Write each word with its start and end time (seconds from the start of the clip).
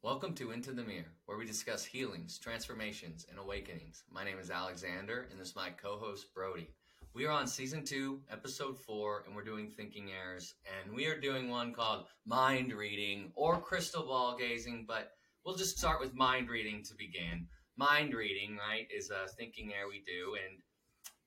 Welcome 0.00 0.34
to 0.34 0.52
Into 0.52 0.70
the 0.70 0.84
Mirror, 0.84 1.12
where 1.26 1.36
we 1.36 1.44
discuss 1.44 1.84
healings, 1.84 2.38
transformations, 2.38 3.26
and 3.28 3.36
awakenings. 3.36 4.04
My 4.08 4.22
name 4.22 4.38
is 4.38 4.48
Alexander, 4.48 5.26
and 5.28 5.40
this 5.40 5.48
is 5.48 5.56
my 5.56 5.70
co 5.70 5.98
host, 5.98 6.32
Brody. 6.32 6.70
We 7.14 7.26
are 7.26 7.32
on 7.32 7.48
season 7.48 7.84
two, 7.84 8.20
episode 8.30 8.78
four, 8.78 9.24
and 9.26 9.34
we're 9.34 9.42
doing 9.42 9.68
thinking 9.68 10.12
errors. 10.12 10.54
And 10.64 10.94
we 10.94 11.06
are 11.06 11.18
doing 11.18 11.50
one 11.50 11.74
called 11.74 12.06
mind 12.24 12.72
reading 12.72 13.32
or 13.34 13.60
crystal 13.60 14.04
ball 14.04 14.36
gazing, 14.38 14.84
but 14.86 15.10
we'll 15.44 15.56
just 15.56 15.76
start 15.76 15.98
with 15.98 16.14
mind 16.14 16.48
reading 16.48 16.84
to 16.84 16.94
begin. 16.96 17.48
Mind 17.76 18.14
reading, 18.14 18.56
right, 18.56 18.86
is 18.96 19.10
a 19.10 19.26
thinking 19.32 19.72
error 19.74 19.88
we 19.88 20.04
do. 20.06 20.36
And 20.46 20.62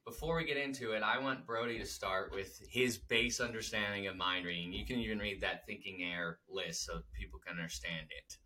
before 0.05 0.37
we 0.37 0.45
get 0.45 0.55
into 0.55 0.93
it, 0.93 1.03
I 1.03 1.19
want 1.19 1.45
Brody 1.45 1.77
to 1.77 1.85
start 1.85 2.33
with 2.33 2.57
his 2.69 2.97
base 2.97 3.41
understanding 3.41 4.07
of 4.07 4.15
mind 4.15 4.45
reading. 4.45 4.71
You 4.71 4.85
can 4.85 4.99
even 4.99 5.19
read 5.19 5.41
that 5.41 5.65
thinking 5.65 6.09
error 6.09 6.39
list 6.49 6.85
so 6.85 7.01
people 7.19 7.39
can 7.45 7.57
understand 7.57 8.07
it. 8.09 8.37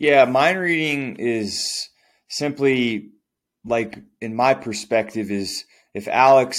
Yeah, 0.00 0.24
mind 0.24 0.58
reading 0.58 1.16
is 1.16 1.90
simply 2.30 3.10
like 3.66 3.98
in 4.22 4.34
my 4.34 4.54
perspective 4.54 5.30
is 5.30 5.66
if 5.92 6.08
Alex 6.08 6.58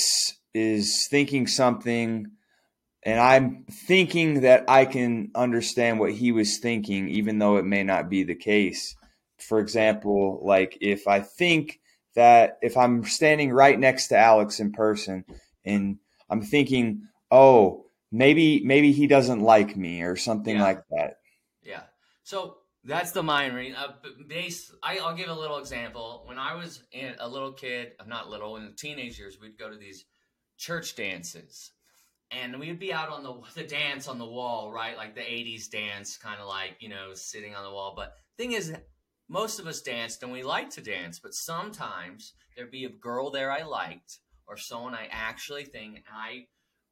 is 0.54 1.08
thinking 1.10 1.48
something 1.48 2.28
and 3.04 3.20
I'm 3.20 3.66
thinking 3.88 4.42
that 4.42 4.66
I 4.68 4.86
can 4.86 5.32
understand 5.34 6.00
what 6.00 6.12
he 6.12 6.32
was 6.32 6.60
thinking 6.60 7.10
even 7.10 7.40
though 7.40 7.58
it 7.58 7.66
may 7.66 7.82
not 7.82 8.12
be 8.12 8.22
the 8.24 8.36
case. 8.36 8.96
For 9.40 9.58
example, 9.58 10.40
like 10.44 10.78
if 10.80 11.08
I 11.08 11.22
think 11.22 11.80
that 12.14 12.60
if 12.62 12.78
I'm 12.78 13.04
standing 13.06 13.52
right 13.52 13.80
next 13.80 14.10
to 14.10 14.20
Alex 14.20 14.60
in 14.60 14.72
person 14.72 15.26
and 15.66 15.98
I'm 16.30 16.44
thinking, 16.44 17.08
"Oh, 17.32 17.86
maybe 18.12 18.62
maybe 18.64 18.92
he 18.92 19.08
doesn't 19.08 19.42
like 19.42 19.76
me" 19.76 20.04
or 20.04 20.16
something 20.16 20.58
Yeah. 20.58 20.64
like 20.64 20.84
that. 20.92 21.16
Yeah. 21.64 21.82
So 22.22 22.58
that's 22.84 23.12
the 23.12 23.24
mind 23.24 23.56
reading. 23.56 23.76
Uh, 23.76 23.94
base. 24.28 24.72
I, 24.82 24.98
I'll 24.98 25.16
give 25.16 25.30
a 25.30 25.34
little 25.34 25.60
example. 25.60 26.24
When 26.26 26.40
I 26.40 26.56
was 26.56 26.84
in 26.92 27.14
a 27.20 27.28
little 27.28 27.52
kid, 27.52 27.94
uh, 28.00 28.06
not 28.06 28.30
little, 28.30 28.58
in 28.58 28.66
the 28.66 28.72
teenage 28.72 29.20
years, 29.20 29.38
we'd 29.40 29.58
go 29.58 29.70
to 29.70 29.78
these 29.78 30.06
church 30.58 30.96
dances, 30.96 31.72
and 32.32 32.60
we'd 32.60 32.80
be 32.80 32.94
out 32.94 33.10
on 33.10 33.24
the 33.24 33.36
the 33.56 33.68
dance 33.68 34.08
on 34.08 34.18
the 34.18 34.26
wall, 34.26 34.72
right? 34.72 34.98
Like 34.98 35.16
the 35.16 35.22
'80s 35.22 35.70
dance, 35.70 36.18
kind 36.18 36.40
of 36.40 36.48
like 36.48 36.78
you 36.80 36.90
know 36.90 37.14
sitting 37.14 37.56
on 37.56 37.64
the 37.64 37.72
wall. 37.72 37.94
But 37.96 38.14
thing 38.38 38.54
is, 38.54 38.74
most 39.30 39.60
of 39.60 39.68
us 39.68 39.82
danced, 39.82 40.24
and 40.24 40.32
we 40.32 40.44
liked 40.44 40.74
to 40.74 40.82
dance. 40.82 41.20
But 41.20 41.36
sometimes 41.36 42.34
there'd 42.56 42.72
be 42.72 42.86
a 42.86 42.90
girl 42.90 43.30
there 43.30 43.52
I 43.52 43.62
liked, 43.62 44.20
or 44.48 44.58
someone 44.58 44.96
I 44.96 45.08
actually 45.12 45.66
think, 45.66 46.04
I 46.12 46.48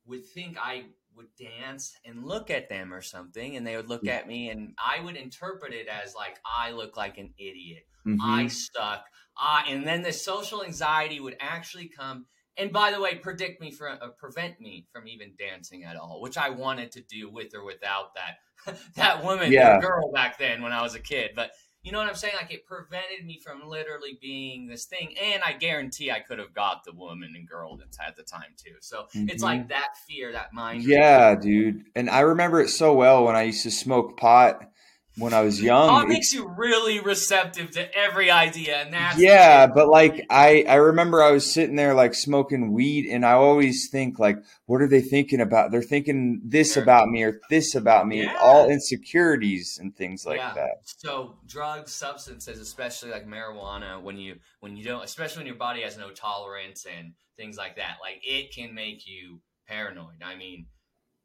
would 0.05 0.25
think 0.25 0.57
I 0.59 0.85
would 1.19 1.35
dance 1.35 1.95
and 2.05 2.25
look 2.25 2.49
at 2.49 2.69
them 2.69 2.93
or 2.93 3.01
something, 3.03 3.57
and 3.57 3.67
they 3.67 3.75
would 3.77 3.89
look 3.89 4.07
at 4.07 4.27
me, 4.27 4.49
and 4.49 4.75
I 4.83 5.01
would 5.01 5.17
interpret 5.17 5.73
it 5.73 5.87
as 5.87 6.15
like 6.15 6.39
I 6.45 6.71
look 6.71 6.97
like 6.97 7.19
an 7.19 7.33
idiot, 7.37 7.83
I 8.19 8.47
Mhm. 8.47 8.49
suck, 8.49 9.05
I, 9.37 9.65
and 9.69 9.85
then 9.87 10.01
the 10.01 10.13
social 10.13 10.63
anxiety 10.63 11.19
would 11.19 11.37
actually 11.39 11.89
come. 11.89 12.27
And 12.57 12.73
by 12.73 12.91
the 12.91 12.99
way, 13.01 13.15
predict 13.15 13.61
me 13.61 13.71
from, 13.71 13.99
uh, 14.01 14.09
prevent 14.17 14.59
me 14.59 14.87
from 14.91 15.07
even 15.07 15.35
dancing 15.37 15.83
at 15.85 15.95
all, 15.97 16.21
which 16.21 16.37
I 16.37 16.49
wanted 16.49 16.91
to 16.93 17.01
do 17.01 17.29
with 17.29 17.53
or 17.53 17.63
without 17.63 18.15
that 18.15 18.37
that 18.95 19.23
woman 19.23 19.53
Yeah. 19.53 19.79
girl 19.79 20.11
back 20.11 20.37
then 20.37 20.61
when 20.61 20.73
I 20.73 20.81
was 20.81 20.95
a 20.95 20.99
kid. 20.99 21.31
But 21.35 21.51
you 21.81 21.91
know 21.91 21.97
what 21.99 22.07
I'm 22.07 22.15
saying? 22.15 22.35
Like 22.35 22.51
it 22.53 22.65
prevented 22.65 23.25
me 23.25 23.39
from 23.43 23.67
literally 23.67 24.17
being 24.21 24.67
this 24.67 24.85
thing, 24.85 25.15
and 25.21 25.41
I 25.43 25.53
guarantee 25.53 26.11
I 26.11 26.19
could 26.19 26.39
have 26.39 26.53
got 26.53 26.83
the 26.83 26.91
woman 26.93 27.33
and 27.35 27.47
girl 27.47 27.77
that's 27.77 27.97
at 27.99 28.15
the 28.15 28.23
time 28.23 28.53
too. 28.57 28.75
So 28.81 29.07
it's 29.13 29.41
Mhm. 29.41 29.45
like 29.45 29.67
that 29.69 29.97
fear, 30.07 30.31
that 30.33 30.53
mind. 30.53 30.83
Yeah, 30.83 31.35
dude. 31.35 31.85
And 31.95 32.09
I 32.09 32.21
remember 32.21 32.61
it 32.61 32.69
so 32.69 32.93
well 32.93 33.23
when 33.25 33.35
I 33.35 33.43
used 33.43 33.63
to 33.63 33.71
smoke 33.71 34.17
pot 34.17 34.68
when 35.19 35.33
I 35.33 35.41
was 35.41 35.61
young. 35.61 36.03
It- 36.03 36.07
makes 36.09 36.33
you 36.33 36.47
really 36.47 36.99
receptive 36.99 37.71
to 37.71 37.95
every 37.97 38.31
idea, 38.31 38.77
and 38.77 38.93
that's 38.93 39.19
yeah, 39.19 39.67
but 39.67 39.87
like 39.87 40.25
I 40.29 40.63
I 40.67 40.75
remember 40.75 41.21
I 41.21 41.31
was 41.31 41.51
sitting 41.51 41.75
there 41.75 41.93
like 41.93 42.13
smoking 42.15 42.71
weed 42.73 43.05
and 43.07 43.25
I 43.25 43.33
always 43.33 43.89
think 43.91 44.17
like 44.19 44.37
what 44.65 44.81
are 44.81 44.87
they 44.87 45.01
thinking 45.01 45.39
about? 45.41 45.71
They're 45.71 45.81
thinking 45.81 46.41
this 46.43 46.73
Sure. 46.73 46.83
about 46.83 47.09
me 47.09 47.23
or 47.23 47.39
this 47.49 47.75
about 47.75 48.07
me. 48.07 48.23
Yeah. 48.23 48.35
All 48.39 48.69
insecurities 48.69 49.77
and 49.81 49.95
things 49.95 50.25
like 50.25 50.37
Yeah. 50.37 50.53
that. 50.55 50.77
So 50.85 51.37
drugs, 51.45 51.93
substances, 51.93 52.59
especially 52.59 53.11
like 53.11 53.25
marijuana, 53.25 54.01
when 54.01 54.17
you 54.17 54.35
when 54.59 54.75
you 54.77 54.83
don't, 54.83 55.03
especially 55.03 55.39
when 55.41 55.47
your 55.47 55.55
body 55.55 55.81
has 55.81 55.97
no 55.97 56.11
tolerance 56.11 56.85
and 56.85 57.13
things 57.37 57.57
like 57.57 57.75
that, 57.77 57.97
like 58.01 58.21
it 58.23 58.53
can 58.53 58.73
make 58.73 59.07
you 59.07 59.41
paranoid. 59.67 60.21
I 60.23 60.35
mean, 60.35 60.65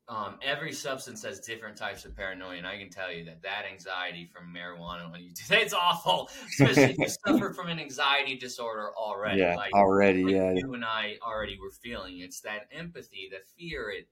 um, 0.06 0.38
every 0.42 0.72
substance 0.72 1.22
has 1.22 1.41
different 1.41 1.78
types 1.78 2.04
of 2.04 2.15
paranoia, 2.15 2.59
and 2.59 2.66
I 2.66 2.76
can 2.76 2.91
tell 2.91 3.10
you 3.10 3.25
that 3.25 3.42
that 3.42 3.65
anxiety 3.70 4.26
from 4.26 4.53
marijuana 4.54 5.10
when 5.10 5.22
you 5.22 5.31
do 5.31 5.54
it's 5.54 5.72
awful, 5.72 6.31
especially 6.48 6.82
if 6.82 6.98
you 6.98 7.09
suffer 7.26 7.54
from 7.54 7.69
an 7.69 7.81
anxiety 7.81 8.37
disorder 8.37 8.91
already. 8.97 9.41
yeah, 9.41 9.54
like, 9.56 9.72
already, 9.72 10.25
like 10.25 10.34
yeah. 10.34 10.53
you 10.53 10.75
and 10.75 10.84
I 10.84 11.16
already 11.22 11.59
were 11.59 11.70
feeling. 11.70 12.19
It's 12.19 12.41
that 12.43 12.69
empathy, 12.70 13.31
the 13.31 13.38
fear, 13.56 13.91
it 13.91 14.09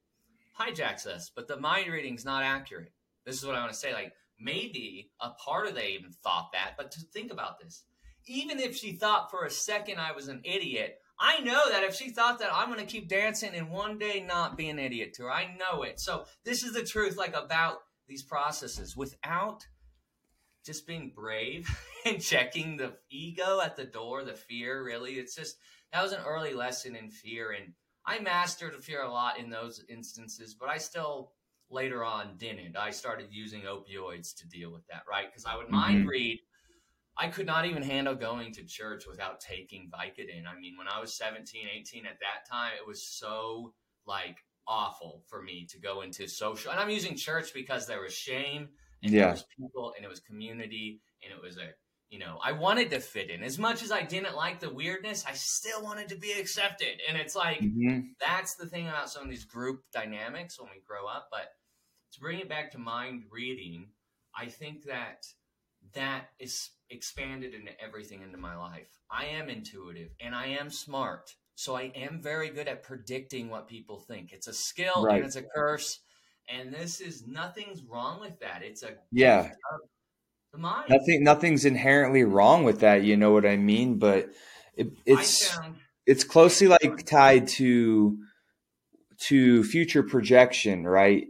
hijacks 0.58 1.06
us. 1.06 1.31
But 1.34 1.47
the 1.47 1.60
mind 1.60 1.92
reading's 1.92 2.25
not 2.25 2.42
accurate. 2.42 2.92
This 3.26 3.36
is 3.36 3.47
what 3.47 3.54
I 3.54 3.60
want 3.60 3.72
to 3.72 3.78
say. 3.78 3.92
Like 3.92 4.14
maybe 4.41 5.10
a 5.20 5.31
part 5.31 5.69
of 5.69 5.75
they 5.75 5.88
even 5.88 6.10
thought 6.10 6.52
that, 6.52 6.72
but 6.78 6.91
to 6.92 7.00
think 7.00 7.31
about 7.31 7.60
this. 7.60 7.84
Even 8.26 8.58
if 8.60 8.76
she 8.76 8.92
thought 8.92 9.31
for 9.31 9.44
a 9.44 9.50
second 9.50 9.98
I 9.98 10.12
was 10.12 10.28
an 10.28 10.41
idiot, 10.44 11.01
I 11.25 11.38
know 11.38 11.60
that 11.71 11.84
if 11.84 11.94
she 11.94 12.10
thought 12.10 12.41
that 12.41 12.53
I'm 12.53 12.66
going 12.66 12.81
to 12.81 12.93
keep 12.93 13.09
dancing 13.09 13.55
and 13.55 13.71
one 13.71 13.97
day 13.97 14.25
not 14.27 14.56
be 14.56 14.69
an 14.69 14.81
idiot 14.81 15.15
to 15.15 15.22
her, 15.25 15.31
I 15.31 15.56
know 15.56 15.84
it. 15.84 16.00
So 16.00 16.25
this 16.44 16.65
is 16.65 16.72
the 16.72 16.83
truth, 16.83 17.16
like 17.16 17.34
about 17.37 17.78
these 18.09 18.25
processes. 18.25 18.97
Without 18.97 19.65
just 20.66 20.84
being 20.84 21.12
brave 21.15 21.69
and 22.05 22.21
checking 22.21 22.77
the 22.77 22.94
ego 23.09 23.61
at 23.61 23.77
the 23.77 23.84
door, 23.84 24.25
the 24.25 24.34
fear, 24.34 24.82
really. 24.82 25.12
It's 25.12 25.37
just 25.37 25.59
that 25.93 26.03
was 26.03 26.11
an 26.12 26.22
early 26.27 26.55
lesson 26.55 26.97
in 26.97 27.09
fear. 27.09 27.53
And 27.53 27.72
I 28.05 28.19
mastered 28.19 28.75
fear 28.82 29.03
a 29.03 29.11
lot 29.11 29.38
in 29.38 29.49
those 29.49 29.84
instances, 29.88 30.55
but 30.59 30.69
I 30.69 30.78
still 30.78 31.34
later 31.71 32.05
on 32.05 32.37
didn't. 32.37 32.77
I 32.77 32.91
started 32.91 33.28
using 33.31 33.62
opioids 33.62 34.34
to 34.38 34.49
deal 34.49 34.72
with 34.72 34.87
that, 34.88 35.05
right? 35.09 35.31
Because 35.31 35.47
I 35.47 35.56
would 35.56 35.69
mind 35.69 36.05
Mhm. 36.05 36.09
read. 36.09 36.41
I 37.17 37.28
could 37.28 37.47
not 37.47 37.67
even 37.67 37.83
handle 37.83 38.15
going 38.15 38.53
to 38.55 38.65
church 38.65 39.05
without 39.06 39.41
taking 39.41 39.91
Vicodin. 39.91 40.47
I 40.47 40.59
mean, 40.59 40.77
when 40.78 40.89
I 40.89 41.00
was 41.00 41.15
17, 41.15 41.67
18 41.73 42.06
at 42.06 42.19
that 42.21 42.49
time, 42.50 42.73
it 42.81 42.87
was 42.87 43.03
so 43.06 43.75
like 44.06 44.39
awful 44.67 45.23
for 45.28 45.43
me 45.43 45.67
to 45.67 45.78
go 45.78 46.00
into 46.03 46.27
social. 46.27 46.71
And 46.71 46.81
I'm 46.81 46.91
using 46.91 47.17
church 47.17 47.53
because 47.53 47.87
there 47.87 48.00
was 48.00 48.15
shame 48.15 48.69
and 49.03 49.12
Yeah. 49.12 49.23
there 49.25 49.31
was 49.33 49.45
people 49.59 49.93
and 49.97 50.05
it 50.05 50.09
was 50.09 50.21
community 50.21 51.00
and 51.23 51.33
it 51.33 51.43
was 51.43 51.56
a 51.59 51.71
you 52.09 52.19
know 52.19 52.39
i 52.45 52.53
wanted 52.53 52.91
to 52.91 53.00
fit 53.00 53.31
in 53.31 53.43
as 53.43 53.59
much 53.59 53.83
as 53.83 53.91
i 53.91 54.03
didn't 54.03 54.37
like 54.37 54.61
the 54.61 54.73
weirdness 54.73 55.25
i 55.27 55.33
still 55.33 55.83
wanted 55.83 56.09
to 56.09 56.15
be 56.17 56.33
accepted 56.33 57.00
and 57.09 57.17
it's 57.17 57.34
like 57.34 57.61
Mhm. 57.61 58.15
that's 58.21 58.55
the 58.55 58.67
thing 58.67 58.87
about 58.87 59.11
some 59.11 59.25
of 59.25 59.31
these 59.31 59.44
group 59.44 59.83
dynamics 59.93 60.61
when 60.61 60.71
we 60.71 60.81
grow 60.87 61.06
up 61.06 61.29
but 61.31 61.55
to 62.12 62.21
bring 62.21 62.39
it 62.39 62.49
back 62.49 62.71
to 62.73 62.79
mind 62.79 63.25
reading 63.31 63.89
i 64.37 64.47
think 64.47 64.84
that 64.84 65.27
that 65.94 66.31
is 66.39 66.71
expanded 66.92 67.54
into 67.54 67.72
everything 67.82 68.22
into 68.22 68.38
my 68.38 68.54
life 68.56 68.88
i 69.10 69.25
am 69.25 69.48
intuitive 69.48 70.10
and 70.20 70.34
i 70.34 70.47
am 70.47 70.70
smart 70.70 71.34
so 71.54 71.75
i 71.76 71.91
am 71.94 72.20
very 72.22 72.50
good 72.50 72.69
at 72.69 72.82
predicting 72.82 73.48
what 73.50 73.66
people 73.69 73.98
think 74.00 74.32
it's 74.32 74.47
a 74.48 74.53
skill 74.53 75.04
Right. 75.04 75.16
and 75.16 75.25
it's 75.26 75.36
a 75.36 75.42
curse 75.42 76.00
and 76.48 76.72
this 76.72 77.00
is 77.00 77.26
nothing's 77.26 77.82
wrong 77.82 78.20
with 78.20 78.38
that 78.41 78.62
it's 78.62 78.82
a 78.82 78.94
Yeah. 79.10 79.50
the 80.52 80.58
mind 80.58 80.86
Nothing 80.91 81.25
nothing's 81.25 81.64
inherently 81.64 82.25
wrong 82.25 82.64
with 82.64 82.81
that, 82.81 83.04
you 83.04 83.16
know 83.16 83.32
what 83.32 83.47
I 83.47 83.56
mean? 83.56 83.98
But 83.98 84.31
it, 84.76 84.88
it's 85.06 85.58
it's 86.06 86.25
closely 86.25 86.66
like 86.69 87.06
tied 87.06 87.48
to 87.58 88.19
to 89.28 89.62
future 89.64 90.02
projection, 90.02 90.84
right? 90.86 91.26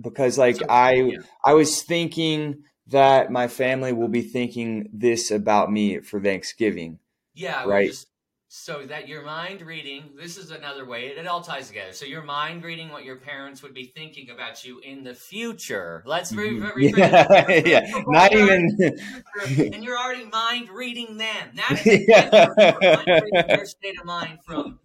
Because 0.00 0.38
like 0.38 0.56
So- 0.56 0.66
I 0.68 0.92
yeah. 0.92 1.18
I 1.44 1.54
was 1.54 1.82
thinking 1.82 2.62
that 2.90 3.30
my 3.30 3.48
family 3.48 3.92
will 3.92 4.08
be 4.08 4.22
thinking 4.22 4.88
this 4.92 5.30
about 5.30 5.70
me 5.72 6.00
for 6.00 6.20
Thanksgiving. 6.20 6.98
Yeah, 7.34 7.64
Right. 7.64 7.88
Just, 7.90 8.08
so 8.52 8.84
that 8.86 9.06
your 9.06 9.22
mind 9.22 9.62
reading, 9.62 10.10
this 10.18 10.36
is 10.36 10.50
another 10.50 10.84
way, 10.84 11.06
it, 11.06 11.24
all 11.28 11.40
ties 11.40 11.68
together. 11.68 11.92
So 11.92 12.04
your 12.04 12.22
mind 12.24 12.64
reading 12.64 12.88
what 12.90 13.04
your 13.04 13.14
parents 13.14 13.62
would 13.62 13.74
be 13.74 13.84
thinking 13.84 14.30
about 14.30 14.64
you 14.64 14.80
in 14.80 15.04
the 15.04 15.14
future. 15.14 16.02
Let's 16.04 16.32
re- 16.32 16.48
Mhm. 16.50 16.74
re- 16.74 16.92
Yeah, 16.96 17.48
it. 17.48 17.66
yeah. 17.66 18.02
Not 18.08 18.32
even 18.32 18.76
and 19.72 19.84
you're 19.84 19.98
already 19.98 20.24
mind 20.24 20.68
reading 20.68 21.16
them. 21.16 21.50
That 21.54 21.82
is 21.86 22.04
Yeah. 22.08 22.28
from 22.28 22.56
mind 22.82 23.22
reading 23.22 23.46
their 23.46 23.66
state 23.66 23.98
of 24.00 24.04
mind 24.06 24.40
from 24.44 24.80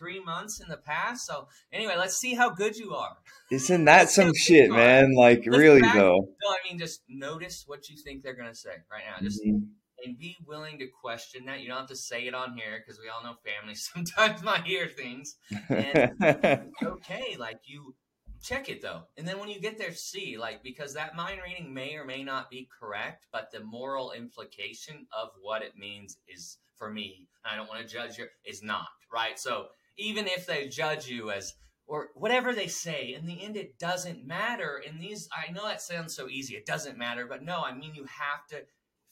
three 0.00 0.18
months 0.24 0.58
in 0.60 0.68
the 0.68 0.78
past. 0.78 1.26
So 1.26 1.46
anyway, 1.72 1.94
let's 1.96 2.16
see 2.16 2.34
how 2.34 2.50
good 2.50 2.76
you 2.76 2.94
are. 2.94 3.16
Isn't 3.52 3.84
that 3.84 4.08
some 4.10 4.32
shit, 4.34 4.70
man? 4.70 5.14
Like 5.14 5.42
Let's 5.46 5.58
really 5.58 5.82
back- 5.82 5.94
though. 5.94 6.28
No, 6.42 6.48
I 6.50 6.56
mean 6.68 6.78
just 6.78 7.02
notice 7.08 7.64
what 7.66 7.88
you 7.88 7.96
think 7.96 8.22
they're 8.22 8.34
gonna 8.34 8.54
say 8.54 8.70
right 8.90 9.02
now. 9.08 9.22
Just 9.22 9.44
Mhm. 9.44 9.68
and 10.04 10.18
be 10.18 10.36
willing 10.46 10.78
to 10.78 10.86
question 10.88 11.44
that. 11.44 11.60
You 11.60 11.68
don't 11.68 11.76
have 11.78 11.88
to 11.88 11.96
say 11.96 12.26
it 12.26 12.34
on 12.34 12.56
here 12.56 12.82
because 12.82 12.98
we 12.98 13.08
all 13.10 13.22
know 13.22 13.36
families 13.44 13.88
sometimes 13.94 14.42
might 14.42 14.64
hear 14.64 14.88
things. 14.88 15.36
And 15.68 16.12
okay, 16.82 17.36
like 17.38 17.60
you 17.66 17.94
check 18.42 18.70
it 18.70 18.80
though. 18.80 19.02
And 19.18 19.28
then 19.28 19.38
when 19.38 19.50
you 19.50 19.60
get 19.60 19.76
there, 19.76 19.92
see, 19.92 20.38
like, 20.38 20.62
because 20.62 20.94
that 20.94 21.14
mind 21.14 21.40
reading 21.44 21.74
may 21.74 21.94
or 21.96 22.06
may 22.06 22.24
not 22.24 22.48
be 22.50 22.66
correct, 22.80 23.26
but 23.30 23.50
the 23.52 23.60
moral 23.62 24.12
implication 24.12 25.06
of 25.12 25.28
what 25.42 25.60
it 25.62 25.76
means 25.76 26.16
is, 26.26 26.56
for 26.78 26.90
me, 26.90 27.28
I 27.44 27.54
don't 27.56 27.68
want 27.68 27.82
to 27.86 27.86
judge 27.86 28.16
you, 28.16 28.24
is 28.46 28.62
not, 28.62 28.86
right? 29.12 29.38
So 29.38 29.66
even 30.00 30.26
if 30.26 30.46
they 30.46 30.68
judge 30.68 31.06
you 31.08 31.30
as, 31.30 31.54
or 31.86 32.08
whatever 32.14 32.52
they 32.52 32.66
say, 32.66 33.14
in 33.18 33.26
the 33.26 33.42
end, 33.42 33.56
it 33.56 33.78
doesn't 33.78 34.26
matter. 34.26 34.82
In 34.84 34.98
these, 34.98 35.28
I 35.32 35.52
know 35.52 35.66
that 35.66 35.82
sounds 35.82 36.14
so 36.14 36.28
easy, 36.28 36.54
it 36.54 36.66
doesn't 36.66 36.98
matter, 36.98 37.26
but 37.26 37.42
no, 37.42 37.62
I 37.62 37.74
mean, 37.74 37.94
you 37.94 38.04
have 38.04 38.46
to 38.50 38.62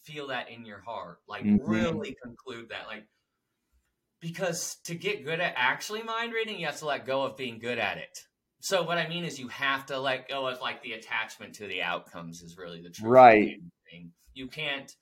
feel 0.02 0.28
that 0.28 0.50
in 0.50 0.64
your 0.64 0.80
heart, 0.80 1.18
like, 1.28 1.44
mm-hmm. 1.44 1.68
really 1.68 2.16
conclude 2.22 2.70
that, 2.70 2.86
like, 2.86 3.06
because 4.20 4.76
to 4.84 4.94
get 4.94 5.24
good 5.24 5.40
at 5.40 5.54
actually 5.56 6.02
mind 6.02 6.32
reading, 6.32 6.58
you 6.58 6.66
have 6.66 6.78
to 6.78 6.86
let 6.86 7.06
go 7.06 7.22
of 7.22 7.36
being 7.36 7.58
good 7.60 7.78
at 7.78 7.98
it 7.98 8.18
so 8.60 8.82
what 8.82 8.98
I 8.98 9.08
mean 9.08 9.24
is 9.24 9.38
you 9.38 9.48
have 9.48 9.86
to 9.86 9.98
let 9.98 10.28
go 10.28 10.46
of 10.48 10.60
like 10.60 10.82
the 10.82 10.92
attachment 10.92 11.54
to 11.56 11.66
the 11.66 11.82
outcomes 11.82 12.42
is 12.42 12.56
really 12.58 12.82
the 12.82 12.90
truth. 12.90 13.10
Right. 13.10 13.56
Thing. 13.90 14.12
You 14.34 14.48
can't 14.48 14.92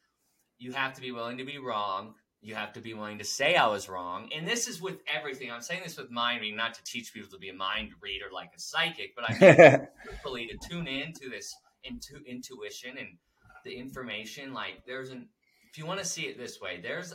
you 0.59 0.73
have 0.73 0.95
to 0.95 1.01
be 1.01 1.13
willing 1.13 1.39
to 1.39 1.45
be 1.45 1.59
wrong. 1.59 2.15
You 2.47 2.55
have 2.55 2.73
to 2.75 2.81
be 2.81 2.95
willing 2.95 3.19
to 3.19 3.25
say 3.25 3.57
I 3.57 3.67
was 3.67 3.89
wrong. 3.89 4.31
And 4.33 4.47
this 4.47 4.69
is 4.69 4.81
with 4.81 5.01
everything. 5.13 5.51
I'm 5.51 5.63
saying 5.63 5.81
this 5.83 5.97
with 5.97 6.13
mind 6.13 6.43
reading, 6.43 6.57
not 6.57 6.75
to 6.75 6.85
teach 6.85 7.13
people 7.13 7.29
to 7.31 7.39
be 7.39 7.49
a 7.49 7.55
mind 7.55 7.91
reader 8.01 8.27
like 8.33 8.53
a 8.57 8.61
psychic, 8.61 9.17
but 9.17 9.25
I 9.29 9.89
mean 10.33 10.49
to 10.49 10.69
tune 10.69 10.87
in 10.87 11.13
to 11.15 11.29
this 11.29 11.53
into 11.83 12.25
intuition 12.25 12.99
and 12.99 13.09
the 13.65 13.77
information. 13.77 14.55
Like 14.55 14.85
there's 14.87 15.11
an 15.11 15.27
if 15.69 15.77
you 15.77 15.87
want 15.87 15.99
to 15.99 16.07
see 16.07 16.23
it 16.23 16.39
this 16.39 16.61
way, 16.61 16.79
there's 16.81 17.15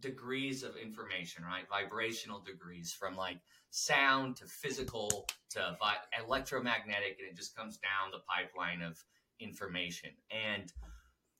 degrees 0.00 0.64
of 0.64 0.74
information, 0.76 1.44
right? 1.44 1.64
Vibrational 1.70 2.40
degrees 2.40 2.92
from 2.92 3.16
like 3.16 3.38
sound 3.70 4.34
to 4.38 4.46
physical 4.46 5.28
to 5.50 5.76
vi- 5.78 6.24
electromagnetic, 6.24 7.18
and 7.20 7.30
it 7.30 7.36
just 7.36 7.56
comes 7.56 7.78
down 7.78 8.10
the 8.10 8.18
pipeline 8.28 8.82
of 8.82 8.98
information. 9.38 10.10
And 10.32 10.72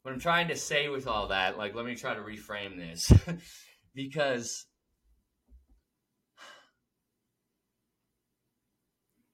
what 0.07 0.13
I'm 0.13 0.21
trying 0.21 0.47
to 0.49 0.57
say 0.57 0.89
with 0.89 1.09
all 1.09 1.27
that, 1.29 1.59
like, 1.59 1.75
let 1.75 1.85
me 1.85 1.97
try 1.97 2.15
to 2.15 2.21
reframe 2.21 2.77
this 2.77 3.13
because. 3.95 4.65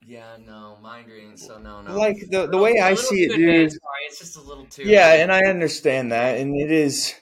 Yeah, 0.02 0.38
no, 0.42 0.78
mind 0.82 1.08
reading. 1.08 1.36
So 1.36 1.58
no, 1.58 1.82
no. 1.82 1.94
Like 1.94 2.16
the 2.30 2.46
the 2.46 2.56
way 2.56 2.80
I 2.80 2.94
see 2.94 3.24
it, 3.24 3.36
dude. 3.36 3.70
Sorry, 3.70 3.80
it's 4.08 4.18
just 4.18 4.36
a 4.38 4.40
little 4.40 4.64
too. 4.64 4.84
Yeah, 4.84 5.12
and 5.12 5.30
I 5.30 5.42
understand 5.42 6.10
that, 6.10 6.38
and 6.38 6.58
it 6.58 6.72
is, 6.72 7.14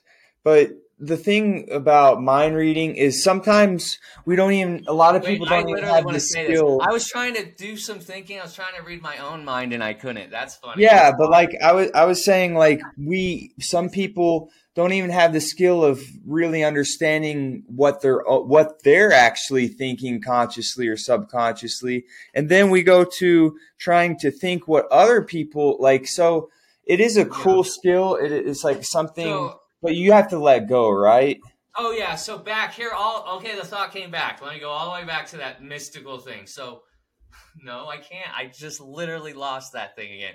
but 0.45 0.71
the 1.01 1.17
thing 1.17 1.67
about 1.73 2.23
mind 2.23 2.55
reading 2.55 2.95
is 2.95 3.25
sometimes 3.25 3.99
we 4.27 4.37
don't 4.37 4.53
even 4.53 4.85
a 4.87 4.93
lot 4.93 5.17
of 5.17 5.23
Wait, 5.23 5.33
people 5.33 5.47
don't 5.47 5.69
even 5.69 5.83
have 5.83 6.05
the 6.07 6.21
skill. 6.21 6.81
I 6.87 6.93
was 6.93 7.09
trying 7.09 7.35
to 7.35 7.51
do 7.51 7.77
some 7.79 8.01
thinking. 8.01 8.39
I 8.39 8.43
was 8.43 8.55
trying 8.55 8.77
to 8.77 8.83
read 8.83 9.01
my 9.01 9.17
own 9.17 9.45
mind 9.45 9.73
and 9.73 9.83
I 9.83 9.95
couldn't. 9.95 10.31
That's 10.31 10.57
funny. 10.57 10.83
Yeah, 10.83 11.13
but 11.17 11.31
like 11.31 11.57
I 11.63 11.73
was 11.73 11.91
I 11.95 12.05
was 12.05 12.23
saying 12.23 12.55
like 12.55 12.83
we 12.99 13.55
some 13.61 13.89
people 13.89 14.51
don't 14.75 14.93
even 14.93 15.11
have 15.11 15.33
the 15.33 15.41
skill 15.41 15.83
of 15.83 16.03
really 16.27 16.63
understanding 16.63 17.65
what 17.67 18.03
they're 18.03 18.29
uh, 18.29 18.39
what 18.39 18.83
they're 18.83 19.13
actually 19.13 19.69
thinking 19.69 20.21
consciously 20.21 20.87
or 20.87 20.99
subconsciously. 20.99 22.05
And 22.35 22.51
then 22.51 22.69
we 22.69 22.83
go 22.83 23.05
to 23.19 23.57
trying 23.79 24.19
to 24.19 24.31
think 24.31 24.69
what 24.69 24.87
other 24.93 25.23
people 25.23 25.79
like 25.81 26.07
so 26.07 26.51
it 26.87 27.01
is 27.01 27.17
a 27.17 27.25
cool 27.25 27.65
yeah. 27.65 27.71
skill. 27.71 28.15
It 28.17 28.33
is 28.33 28.65
like 28.65 28.85
something 28.85 29.25
so, 29.25 29.60
but 29.83 29.97
you 29.97 30.13
have 30.13 30.29
to 30.31 30.39
let 30.39 30.69
go, 30.69 30.91
right? 30.91 31.41
Oh 31.77 31.93
yeah. 31.93 32.15
So 32.17 32.39
back 32.39 32.75
here, 32.75 32.91
all 32.97 33.37
okay. 33.37 33.57
The 33.57 33.65
thought 33.65 33.93
came 33.93 34.11
back. 34.11 34.43
Let 34.43 34.55
me 34.55 34.61
go 34.61 34.71
all 34.71 34.87
the 34.87 35.01
way 35.01 35.07
back 35.07 35.27
to 35.29 35.39
that 35.39 35.63
mystical 35.63 36.19
thing. 36.19 36.47
So, 36.47 36.83
no, 37.63 37.89
I 37.89 37.97
can't. 37.97 38.31
I 38.37 38.47
just 38.47 38.81
literally 38.81 39.33
lost 39.33 39.73
that 39.73 39.97
thing 39.97 40.13
again. 40.13 40.35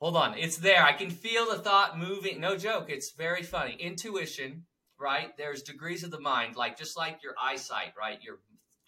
Hold 0.00 0.16
on, 0.16 0.38
it's 0.38 0.58
there. 0.58 0.84
I 0.84 0.92
can 0.92 1.10
feel 1.10 1.50
the 1.50 1.58
thought 1.58 1.98
moving. 1.98 2.40
No 2.40 2.56
joke. 2.56 2.88
It's 2.88 3.12
very 3.12 3.42
funny. 3.42 3.74
Intuition, 3.80 4.64
right? 5.00 5.36
There's 5.36 5.62
degrees 5.62 6.04
of 6.04 6.12
the 6.12 6.20
mind, 6.20 6.54
like 6.54 6.78
just 6.78 6.96
like 6.96 7.20
your 7.22 7.34
eyesight, 7.42 7.94
right? 7.98 8.22
Your 8.22 8.38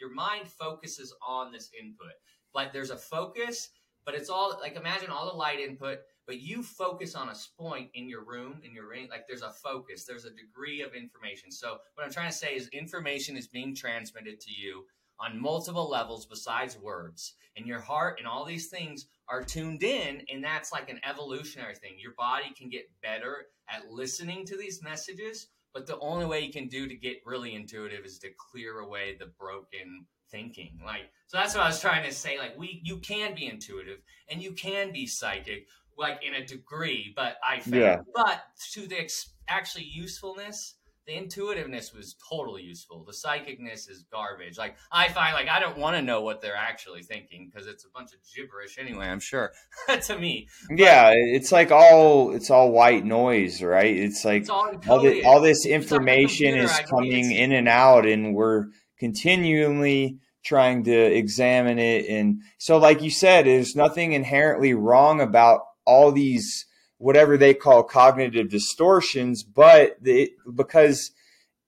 your 0.01 0.13
mind 0.15 0.47
focuses 0.47 1.15
on 1.27 1.53
this 1.53 1.71
input. 1.79 2.13
Like 2.55 2.73
there's 2.73 2.91
a 2.91 2.97
focus, 2.97 3.71
but 4.05 4.15
it's 4.15 4.31
all 4.31 4.59
like 4.61 4.77
imagine 4.77 5.11
all 5.11 5.31
the 5.31 5.37
light 5.37 5.59
input 5.59 5.99
but 6.31 6.41
you 6.41 6.63
focus 6.63 7.17
on 7.17 7.29
a 7.29 7.35
point 7.59 7.91
in 7.95 8.09
your 8.09 8.23
room, 8.23 8.61
in 8.63 8.73
your 8.73 8.89
ring, 8.89 9.09
like 9.11 9.27
there's 9.27 9.43
a 9.43 9.51
focus, 9.51 10.05
there's 10.05 10.27
a 10.27 10.31
degree 10.31 10.81
of 10.81 10.95
information. 10.95 11.51
So 11.51 11.79
what 11.95 12.07
I'm 12.07 12.13
trying 12.13 12.31
to 12.31 12.37
say 12.37 12.55
is 12.55 12.69
information 12.69 13.37
is 13.37 13.49
being 13.49 13.75
transmitted 13.75 14.39
to 14.43 14.53
you 14.53 14.85
on 15.19 15.43
multiple 15.43 15.91
levels 15.91 16.27
besides 16.27 16.79
words. 16.79 17.35
And 17.57 17.67
your 17.67 17.81
heart 17.81 18.21
and 18.21 18.29
all 18.29 18.45
these 18.45 18.69
things 18.69 19.07
are 19.29 19.43
tuned 19.43 19.83
in, 19.83 20.23
and 20.33 20.45
that's 20.45 20.71
like 20.71 20.89
an 20.89 21.01
evolutionary 21.03 21.75
thing. 21.75 21.97
Your 21.99 22.15
body 22.17 22.55
can 22.57 22.71
get 22.71 22.89
better 23.03 23.47
at 23.69 23.91
listening 23.91 24.47
to 24.47 24.57
these 24.57 24.85
messages, 24.85 25.49
but 25.75 25.89
the 25.89 25.99
only 25.99 26.27
way 26.27 26.43
you 26.43 26.53
can 26.53 26.69
do 26.69 26.87
to 26.87 26.95
get 26.95 27.17
really 27.27 27.57
intuitive 27.57 28.05
is 28.05 28.21
to 28.21 28.29
clear 28.53 28.79
away 28.79 29.17
the 29.19 29.33
broken 29.37 30.07
thinking. 30.31 30.79
Like, 30.85 31.11
so 31.27 31.39
that's 31.39 31.55
what 31.55 31.65
I 31.65 31.69
was 31.69 31.81
trying 31.81 32.05
to 32.05 32.15
say. 32.15 32.39
Like, 32.39 32.59
we, 32.59 32.81
you 32.85 32.99
can 32.99 33.35
be 33.35 33.47
intuitive 33.47 33.99
and 34.31 34.43
you 34.43 34.53
can 34.53 34.93
be 34.93 35.07
psychic, 35.07 35.67
like 36.01 36.25
in 36.25 36.35
a 36.35 36.45
degree, 36.45 37.13
but 37.15 37.37
I 37.47 37.61
found. 37.61 37.77
Yeah. 37.77 37.97
But 38.15 38.43
to 38.73 38.87
the 38.89 38.99
ex- 38.99 39.35
actually 39.49 39.85
usefulness, 39.85 40.75
the 41.07 41.15
intuitiveness 41.15 41.93
was 41.93 42.17
totally 42.31 42.63
useful. 42.63 43.05
The 43.05 43.13
psychicness 43.13 43.91
is 43.91 44.05
garbage. 44.11 44.59
Like 44.59 44.77
I 44.91 45.09
find, 45.09 45.35
like 45.35 45.49
I 45.49 45.61
don't 45.61 45.77
want 45.77 45.97
to 45.97 46.03
know 46.03 46.23
what 46.23 46.41
they're 46.41 46.57
actually 46.57 47.03
thinking 47.03 47.51
because 47.51 47.67
it's 47.67 47.85
a 47.85 47.89
bunch 47.95 48.13
of 48.13 48.19
gibberish 48.35 48.79
anyway. 48.79 49.07
I'm 49.07 49.21
sure 49.21 49.53
to 50.07 50.19
me. 50.19 50.49
But, 50.69 50.79
yeah, 50.79 51.11
it's 51.15 51.53
like 51.53 51.71
all 51.71 52.35
it's 52.35 52.51
all 52.51 52.73
white 52.73 53.05
noise, 53.05 53.63
right? 53.63 53.95
It's 53.95 54.25
like 54.25 54.43
it's 54.43 54.51
all, 54.51 54.73
all, 54.89 55.01
the, 55.01 55.25
all, 55.25 55.41
this 55.41 55.67
information 55.67 56.57
is 56.57 56.77
coming 56.89 57.31
in 57.31 57.53
and 57.53 57.69
out, 57.69 58.07
and 58.07 58.35
we're 58.35 58.67
continually 58.99 60.19
trying 60.43 60.85
to 60.85 60.97
examine 60.97 61.79
it. 61.79 62.07
And 62.09 62.41
so, 62.59 62.79
like 62.79 63.03
you 63.03 63.11
said, 63.11 63.47
there's 63.47 63.77
nothing 63.77 64.13
inherently 64.13 64.73
wrong 64.73 65.21
about 65.21 65.61
all 65.85 66.13
these 66.13 66.67
whatever 66.99 67.37
they 67.37 67.55
call 67.55 67.83
cognitive 67.83 68.51
distortions, 68.51 69.43
but 69.43 69.97
it, 70.05 70.33
because 70.55 71.13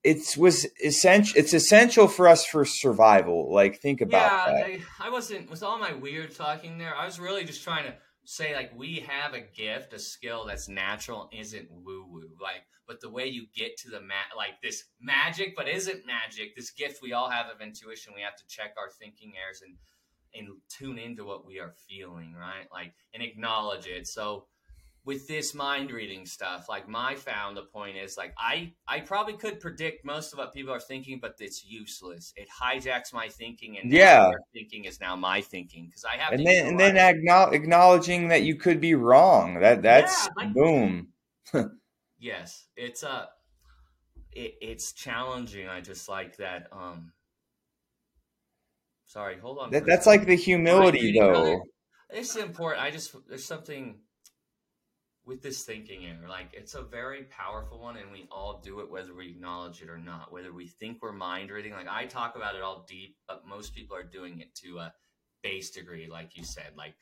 it's 0.05 0.37
was 0.37 0.67
essential 0.85 1.39
it's 1.39 1.53
essential 1.53 2.09
for 2.09 2.27
us 2.27 2.45
for 2.45 2.65
survival 2.65 3.53
like 3.53 3.81
think 3.81 4.01
about 4.01 4.33
yeah, 4.33 4.53
that. 4.53 4.65
I, 4.67 5.07
I 5.07 5.11
wasn't 5.11 5.49
with 5.51 5.63
all 5.63 5.79
my 5.79 5.93
weird 5.93 6.35
talking 6.35 6.79
there 6.79 6.95
i 6.97 7.05
was 7.05 7.21
really 7.21 7.45
just 7.45 7.63
trying 7.63 7.85
to 7.85 7.95
say 8.25 8.55
like 8.55 8.77
we 8.77 9.05
have 9.07 9.35
a 9.35 9.41
gift 9.41 9.93
a 9.93 9.99
skill 9.99 10.45
that's 10.47 10.69
natural 10.69 11.29
isn't 11.33 11.69
woo 11.71 12.05
woo 12.09 12.31
like 12.41 12.63
but 12.87 13.01
the 13.01 13.11
way 13.11 13.27
you 13.27 13.47
get 13.55 13.77
to 13.79 13.91
the 13.91 14.01
ma- 14.01 14.37
like 14.37 14.61
this 14.63 14.85
magic 15.01 15.55
but 15.57 15.69
isn't 15.69 16.05
magic 16.07 16.57
this 16.57 16.71
gift 16.71 17.01
we 17.03 17.13
all 17.13 17.31
have 17.31 17.47
of 17.47 17.61
intuition 17.61 18.13
we 18.15 18.23
have 18.23 18.37
to 18.37 18.47
check 18.49 18.75
our 18.77 18.91
thinking 18.91 19.33
errors 19.41 19.63
and 19.65 19.77
and 20.35 20.49
tune 20.69 20.99
into 20.99 21.25
what 21.25 21.47
we 21.47 21.59
are 21.59 21.75
feeling, 21.89 22.35
right? 22.35 22.67
Like 22.73 22.93
and 23.15 23.23
acknowledge 23.23 23.87
it. 23.87 24.07
So 24.07 24.47
with 25.05 25.27
this 25.27 25.55
mind 25.55 25.91
reading 25.91 26.27
stuff, 26.27 26.69
like 26.69 26.89
my 26.89 27.15
found 27.15 27.57
the 27.57 27.63
point 27.63 27.97
is 27.97 28.17
like 28.17 28.35
I 28.39 28.73
I 28.87 29.01
probably 29.01 29.35
could 29.35 29.61
predict 29.61 30.05
most 30.05 30.33
of 30.33 30.39
what 30.39 30.55
people 30.55 30.73
are 30.73 30.81
thinking, 30.81 31.19
but 31.21 31.35
it's 31.41 31.65
useless. 31.65 32.33
It 32.37 32.49
hijacks 32.49 33.13
my 33.13 33.29
thinking, 33.29 33.79
and 33.79 33.93
yeah, 33.93 34.31
thinking 34.53 34.85
is 34.85 35.01
now 35.01 35.17
my 35.17 35.41
thinking 35.41 35.87
because 35.87 36.05
I 36.05 36.17
have 36.17 36.33
and 36.33 36.47
then 36.47 36.67
and 36.67 36.81
then 36.81 36.97
acknowledging 36.97 38.29
that 38.29 38.43
you 38.43 38.57
could 38.57 38.81
be 38.81 38.95
wrong. 38.95 39.61
That 39.61 39.83
that's 39.83 40.27
yeah, 40.27 40.45
like, 40.45 40.55
boom. 40.55 41.09
yes, 42.19 42.67
it's 42.77 43.03
a. 43.03 43.11
Uh, 43.11 43.27
it, 44.35 44.55
it's 44.63 44.93
challenging. 44.93 45.69
I 45.69 45.81
just 45.81 46.09
like 46.09 46.39
that. 46.39 46.69
Um, 46.73 47.13
Sorry, 49.13 49.37
hold 49.39 49.59
on. 49.59 49.71
That, 49.73 49.85
that's 49.85 50.07
like 50.07 50.25
the 50.25 50.35
humility, 50.35 51.19
though. 51.19 51.61
It's 52.09 52.35
important. 52.37 52.83
I 52.83 52.91
just 52.91 53.15
there's 53.29 53.45
something 53.45 53.99
with 55.27 55.43
this 55.43 55.65
thinking 55.65 56.07
error. 56.07 56.31
Like 56.31 56.49
it's 56.55 56.75
a 56.75 56.83
very 56.83 57.25
powerful 57.25 57.79
one, 57.79 57.99
and 57.99 58.11
we 58.11 58.27
all 58.33 58.63
do 58.65 58.81
it 58.81 58.91
whether 58.91 59.15
we 59.15 59.29
acknowledge 59.29 59.83
it 59.83 59.91
or 59.91 59.99
not. 59.99 60.33
Whether 60.33 60.55
we 60.55 60.67
think 60.67 61.03
we're 61.03 61.13
mind 61.13 61.51
reading, 61.51 61.73
like 61.73 61.89
I 61.91 62.07
talk 62.07 62.37
about 62.37 62.55
it 62.55 62.63
all 62.63 62.87
deep, 62.89 63.19
but 63.29 63.47
most 63.47 63.75
people 63.75 63.95
are 63.95 64.03
doing 64.03 64.41
it 64.41 64.55
to 64.65 64.79
a 64.79 64.95
base 65.43 65.71
degree, 65.73 66.09
like 66.11 66.35
you 66.35 66.45
said. 66.45 66.73
Like 66.75 66.95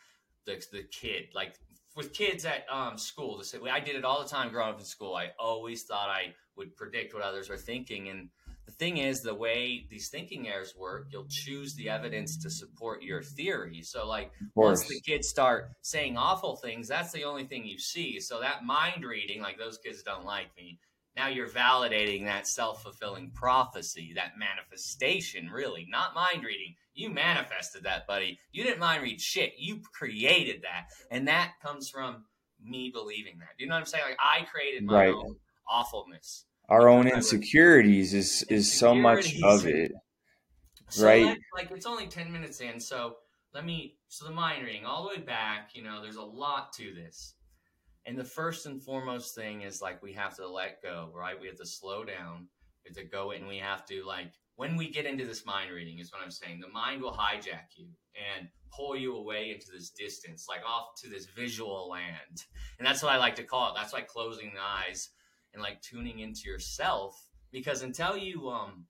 the 0.47 0.61
the 0.73 0.83
kid, 0.91 1.29
like 1.33 1.55
with 1.95 2.13
kids 2.13 2.45
at 2.45 2.67
um, 2.69 2.99
school, 2.99 3.39
to 3.39 3.45
say 3.45 3.59
I 3.71 3.79
did 3.79 3.95
it 3.95 4.05
all 4.05 4.21
the 4.21 4.29
time 4.29 4.51
growing 4.51 4.75
up 4.75 4.81
in 4.81 4.85
school. 4.85 5.15
I 5.15 5.29
always 5.39 5.85
thought 5.85 6.09
I 6.09 6.35
would 6.57 6.77
predict 6.77 7.15
what 7.15 7.23
others 7.23 7.49
were 7.49 7.57
thinking, 7.57 8.09
and 8.09 8.31
the 8.71 8.77
thing 8.77 8.99
is, 8.99 9.23
the 9.23 9.35
way 9.35 9.87
these 9.91 10.09
thinking 10.09 10.49
errors 10.49 10.75
work, 10.79 11.09
you'll 11.11 11.27
choose 11.29 11.75
the 11.75 11.89
evidence 11.89 12.37
to 12.39 12.51
support 12.51 13.03
your 13.03 13.23
theory. 13.23 13.83
So, 13.83 14.07
like, 14.07 14.31
once 14.55 14.87
the 14.87 15.01
kids 15.01 15.29
start 15.29 15.71
saying 15.83 16.17
awful 16.17 16.57
things, 16.57 16.89
that's 16.89 17.13
the 17.13 17.25
only 17.25 17.45
thing 17.45 17.67
you 17.67 17.79
see. 17.79 18.21
So, 18.21 18.41
that 18.41 18.65
mind 18.65 19.05
reading, 19.05 19.43
like, 19.43 19.59
those 19.59 19.79
kids 19.79 20.03
don't 20.03 20.25
like 20.25 20.49
me, 20.57 20.79
now 21.17 21.27
you're 21.27 21.49
validating 21.49 22.25
that 22.27 22.47
self-fulfilling 22.47 23.33
prophecy 23.33 24.13
that 24.15 24.39
manifestation 24.39 25.51
really 25.51 25.87
not 25.91 26.15
mind 26.15 26.45
reading. 26.45 26.77
You 26.95 27.11
manifested 27.11 27.83
that 27.83 28.07
buddy. 28.07 28.39
You 28.53 28.63
didn't 28.63 28.79
mind 28.79 29.03
read 29.03 29.21
shit. 29.21 29.55
You 29.59 29.81
created 29.93 30.63
that. 30.63 30.89
And 31.11 31.27
that 31.29 31.55
comes 31.63 31.91
from 31.91 32.25
me 32.63 32.91
believing 32.91 33.39
that. 33.41 33.49
You 33.59 33.67
know 33.67 33.75
what 33.75 33.81
i'm 33.81 33.87
saying? 33.87 34.05
Like 34.05 34.19
i 34.21 34.45
created 34.45 34.85
my 34.85 35.07
Right. 35.07 35.15
own 35.15 35.37
awfulness 35.69 36.45
Our 36.71 36.89
own 36.89 37.05
Because 37.05 37.13
I 37.13 37.17
was- 37.17 37.33
insecurities 37.33 38.15
is 38.15 38.43
is 38.45 38.73
so 38.73 38.95
much 38.95 39.35
of 39.43 39.67
it. 39.67 39.93
So 40.89 41.07
Right. 41.07 41.39
like 41.55 41.71
it's 41.71 41.87
only 41.87 42.07
10 42.09 42.33
minutes 42.33 42.61
in, 42.61 42.81
so 42.81 43.19
let 43.53 43.65
me 43.65 43.99
so 44.09 44.25
the 44.25 44.31
mind 44.33 44.65
reading 44.65 44.85
all 44.87 45.03
the 45.03 45.09
way 45.17 45.23
back, 45.23 45.75
you 45.75 45.83
know, 45.83 46.01
there's 46.03 46.17
a 46.17 46.23
lot 46.23 46.73
to 46.75 46.95
this. 46.95 47.35
And 48.07 48.19
the 48.19 48.25
first 48.25 48.67
and 48.67 48.83
foremost 48.83 49.35
thing 49.35 49.63
is 49.63 49.81
like 49.83 50.03
we 50.03 50.13
have 50.15 50.35
to 50.37 50.49
let 50.49 50.83
go, 50.83 51.11
right? 51.15 51.39
We 51.39 51.47
have 51.49 51.57
to 51.59 51.67
slow 51.67 52.05
down. 52.05 52.49
We 52.85 52.89
have 52.89 52.97
to 52.97 53.05
go 53.05 53.33
and 53.33 53.47
we 53.47 53.59
have 53.59 53.85
to 53.87 54.03
like 54.05 54.33
when 54.57 54.77
we 54.77 54.91
get 54.91 55.07
into 55.07 55.27
this 55.27 55.45
mind 55.47 55.71
reading 55.73 55.99
is 55.99 56.13
what 56.13 56.23
I'm 56.23 56.31
saying. 56.31 56.61
The 56.61 56.69
mind 56.69 57.03
will 57.03 57.13
hijack 57.13 57.77
you 57.77 57.89
and 58.37 58.49
pull 58.73 58.97
you 58.97 59.17
away 59.17 59.51
into 59.51 59.71
this 59.73 59.91
distance, 59.91 60.47
like 60.49 60.63
off 60.67 60.95
to 61.03 61.09
this 61.09 61.27
visual 61.27 61.89
land. 61.89 62.45
And 62.79 62.87
that's 62.87 63.03
what 63.03 63.13
I 63.13 63.17
like 63.17 63.35
to 63.37 63.45
call 63.45 63.71
it. 63.71 63.77
That's 63.77 63.93
like 63.93 64.07
closing 64.07 64.53
the 64.55 64.61
eyes 64.61 65.11
and 65.53 65.63
like 65.63 65.81
tuning 65.83 66.21
into 66.21 66.43
yourself 66.49 67.27
because 67.53 67.83
until 67.83 68.17
you 68.17 68.49
um 68.49 68.87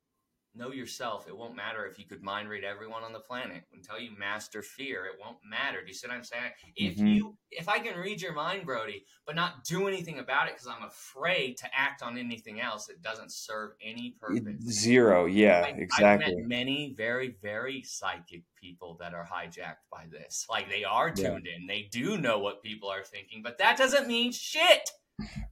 know 0.53 0.73
yourself, 0.73 1.29
it 1.29 1.37
won't 1.37 1.55
matter 1.55 1.87
if 1.87 1.97
you 1.97 2.05
could 2.05 2.23
mind 2.25 2.49
read 2.49 2.65
everyone 2.65 3.05
on 3.05 3.13
the 3.13 3.21
planet. 3.21 3.63
Until 3.73 4.01
you 4.01 4.11
master 4.19 4.63
fear, 4.63 5.05
it 5.07 5.13
won't 5.25 5.37
matter. 5.49 5.81
Do 5.81 5.87
you 5.87 5.95
see 5.95 6.09
what 6.09 6.17
I'm 6.17 6.25
saying? 6.25 6.51
If 6.75 6.97
Mhm. 6.97 7.15
you, 7.15 7.39
if 7.53 7.69
I 7.69 7.79
can 7.79 7.97
read 7.97 8.21
your 8.21 8.33
mind, 8.33 8.67
Brody, 8.67 9.07
but 9.25 9.37
not 9.37 9.63
do 9.63 9.87
anything 9.87 10.19
about 10.19 10.49
it 10.49 10.55
because 10.55 10.67
I'm 10.67 10.83
afraid 10.83 11.57
to 11.59 11.73
act 11.73 12.03
on 12.03 12.19
anything 12.19 12.61
else, 12.61 12.89
it 12.89 13.01
doesn't 13.01 13.31
serve 13.31 13.77
any 13.81 14.17
purpose. 14.19 14.61
Zero. 14.65 15.27
Yeah, 15.27 15.63
I- 15.65 15.69
I've 15.69 15.79
exactly. 15.79 16.35
met 16.35 16.45
many 16.49 16.95
very, 16.95 17.29
very 17.41 17.85
psychic 17.85 18.43
people 18.57 18.97
that 18.97 19.15
are 19.15 19.25
hijacked 19.33 19.89
by 19.89 20.07
this. 20.09 20.47
Like 20.51 20.69
they 20.69 20.83
are 20.83 21.15
Yeah. 21.17 21.31
tuned 21.31 21.47
in. 21.47 21.69
They 21.69 21.83
do 21.83 22.19
know 22.19 22.41
what 22.41 22.61
people 22.61 22.89
are 22.91 23.05
thinking, 23.05 23.41
but 23.43 23.59
that 23.59 23.79
doesn't 23.79 24.09
mean 24.09 24.33
shit. 24.33 24.91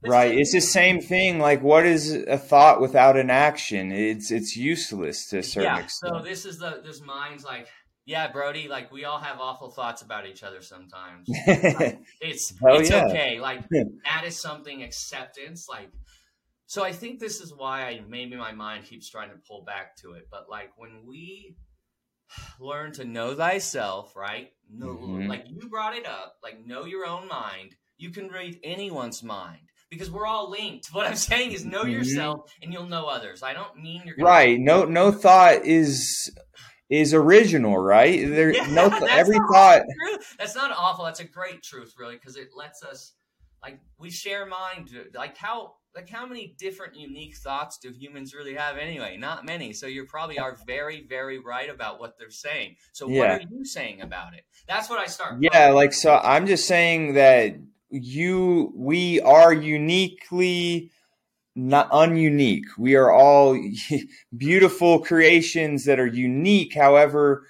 Right. 0.05 0.37
It's 0.37 0.51
the 0.51 0.61
same 0.61 1.01
thing. 1.01 1.39
Like, 1.39 1.61
what 1.61 1.85
is 1.85 2.13
a 2.13 2.37
thought 2.37 2.81
without 2.81 3.17
an 3.17 3.29
action? 3.29 3.91
It's 3.91 4.31
it's 4.31 4.55
useless 4.55 5.27
to 5.27 5.39
a 5.39 5.43
certain 5.43 5.63
yeah, 5.63 5.83
extent. 5.83 6.13
So 6.15 6.23
this 6.23 6.45
is 6.45 6.59
the 6.59 6.81
this 6.83 7.01
mind's 7.01 7.43
like, 7.43 7.67
yeah, 8.05 8.31
Brody, 8.31 8.67
like 8.67 8.91
we 8.91 9.05
all 9.05 9.19
have 9.19 9.39
awful 9.39 9.69
thoughts 9.69 10.01
about 10.01 10.25
each 10.25 10.43
other 10.43 10.61
sometimes. 10.61 11.27
It's 12.21 12.53
Hell 12.59 12.79
it's 12.79 12.89
yeah. 12.89 13.05
okay. 13.05 13.39
Like 13.39 13.67
that 13.69 14.23
is 14.25 14.39
something 14.39 14.83
acceptance. 14.83 15.67
Like 15.69 15.89
so 16.65 16.83
I 16.83 16.91
think 16.91 17.19
this 17.19 17.41
is 17.41 17.53
why 17.53 17.83
I 17.83 18.01
maybe 18.07 18.35
my 18.35 18.51
mind 18.51 18.85
keeps 18.85 19.09
trying 19.09 19.29
to 19.29 19.37
pull 19.47 19.63
back 19.63 19.95
to 19.97 20.13
it. 20.13 20.27
But 20.29 20.49
like 20.49 20.71
when 20.77 21.05
we 21.07 21.55
learn 22.59 22.91
to 22.93 23.05
know 23.05 23.35
thyself, 23.35 24.15
right? 24.15 24.51
Mhm. 24.71 25.27
like 25.27 25.45
you 25.47 25.67
brought 25.67 25.95
it 25.95 26.05
up, 26.05 26.37
like 26.43 26.65
know 26.65 26.85
your 26.85 27.05
own 27.05 27.27
mind, 27.27 27.75
you 27.99 28.09
can 28.09 28.29
read 28.29 28.59
anyone's 28.63 29.21
mind. 29.21 29.61
Because 29.89 30.09
we're 30.11 30.27
all 30.27 30.49
linked. 30.51 30.87
What 30.93 31.07
I'm 31.07 31.15
saying 31.15 31.51
is 31.51 31.65
know 31.65 31.83
Mhm. 31.83 31.91
yourself 31.91 32.51
and 32.61 32.71
you'll 32.71 32.85
know 32.87 33.07
others. 33.07 33.41
I 33.43 33.53
don't 33.53 33.75
mean 33.77 34.03
you're 34.05 34.15
gonna 34.15 34.29
right. 34.29 34.59
No 34.59 34.85
no 34.85 35.11
thought 35.11 35.65
is 35.65 36.31
is 36.89 37.13
original, 37.13 37.77
right? 37.77 38.27
There 38.27 38.53
Yeah, 38.53 38.67
no 38.67 38.89
that's 38.89 39.11
every 39.11 39.37
thought 39.51 39.81
true. 39.99 40.17
That's 40.37 40.55
not 40.55 40.71
awful. 40.71 41.05
That's 41.05 41.19
a 41.19 41.25
great 41.25 41.61
truth, 41.63 41.93
really, 41.97 42.15
because 42.15 42.35
it 42.35 42.49
lets 42.55 42.83
us 42.83 43.13
like 43.63 43.79
we 43.97 44.09
share 44.11 44.45
mind. 44.45 44.91
Like 45.13 45.37
how 45.37 45.75
like 45.95 46.07
how 46.09 46.25
many 46.27 46.55
different 46.59 46.95
unique 46.95 47.35
thoughts 47.35 47.79
do 47.79 47.91
humans 47.91 48.35
really 48.35 48.53
have 48.53 48.77
anyway? 48.77 49.17
Not 49.17 49.43
many. 49.43 49.73
So 49.73 49.87
you 49.87 50.05
probably 50.05 50.37
are 50.37 50.55
very 50.67 51.01
very 51.01 51.39
right 51.39 51.69
about 51.69 51.99
what 51.99 52.17
they're 52.19 52.29
saying. 52.29 52.75
So 52.91 53.07
what 53.07 53.15
Yeah. 53.15 53.37
are 53.37 53.41
you 53.41 53.65
saying 53.65 54.01
about 54.01 54.35
it? 54.35 54.45
That's 54.67 54.87
what 54.87 54.99
I 54.99 55.07
start. 55.07 55.41
Yeah, 55.41 55.69
like 55.69 55.93
so 55.93 56.15
I'm 56.15 56.45
just 56.45 56.67
saying 56.67 57.15
that 57.15 57.55
you 57.89 58.71
we 58.75 59.19
are 59.21 59.53
uniquely 59.53 60.91
not 61.55 61.91
ununique. 61.91 62.65
We 62.77 62.95
are 62.95 63.11
all 63.11 63.59
beautiful 64.37 64.99
creations 64.99 65.85
that 65.85 65.99
are 65.99 66.07
unique. 66.07 66.73
However, 66.75 67.45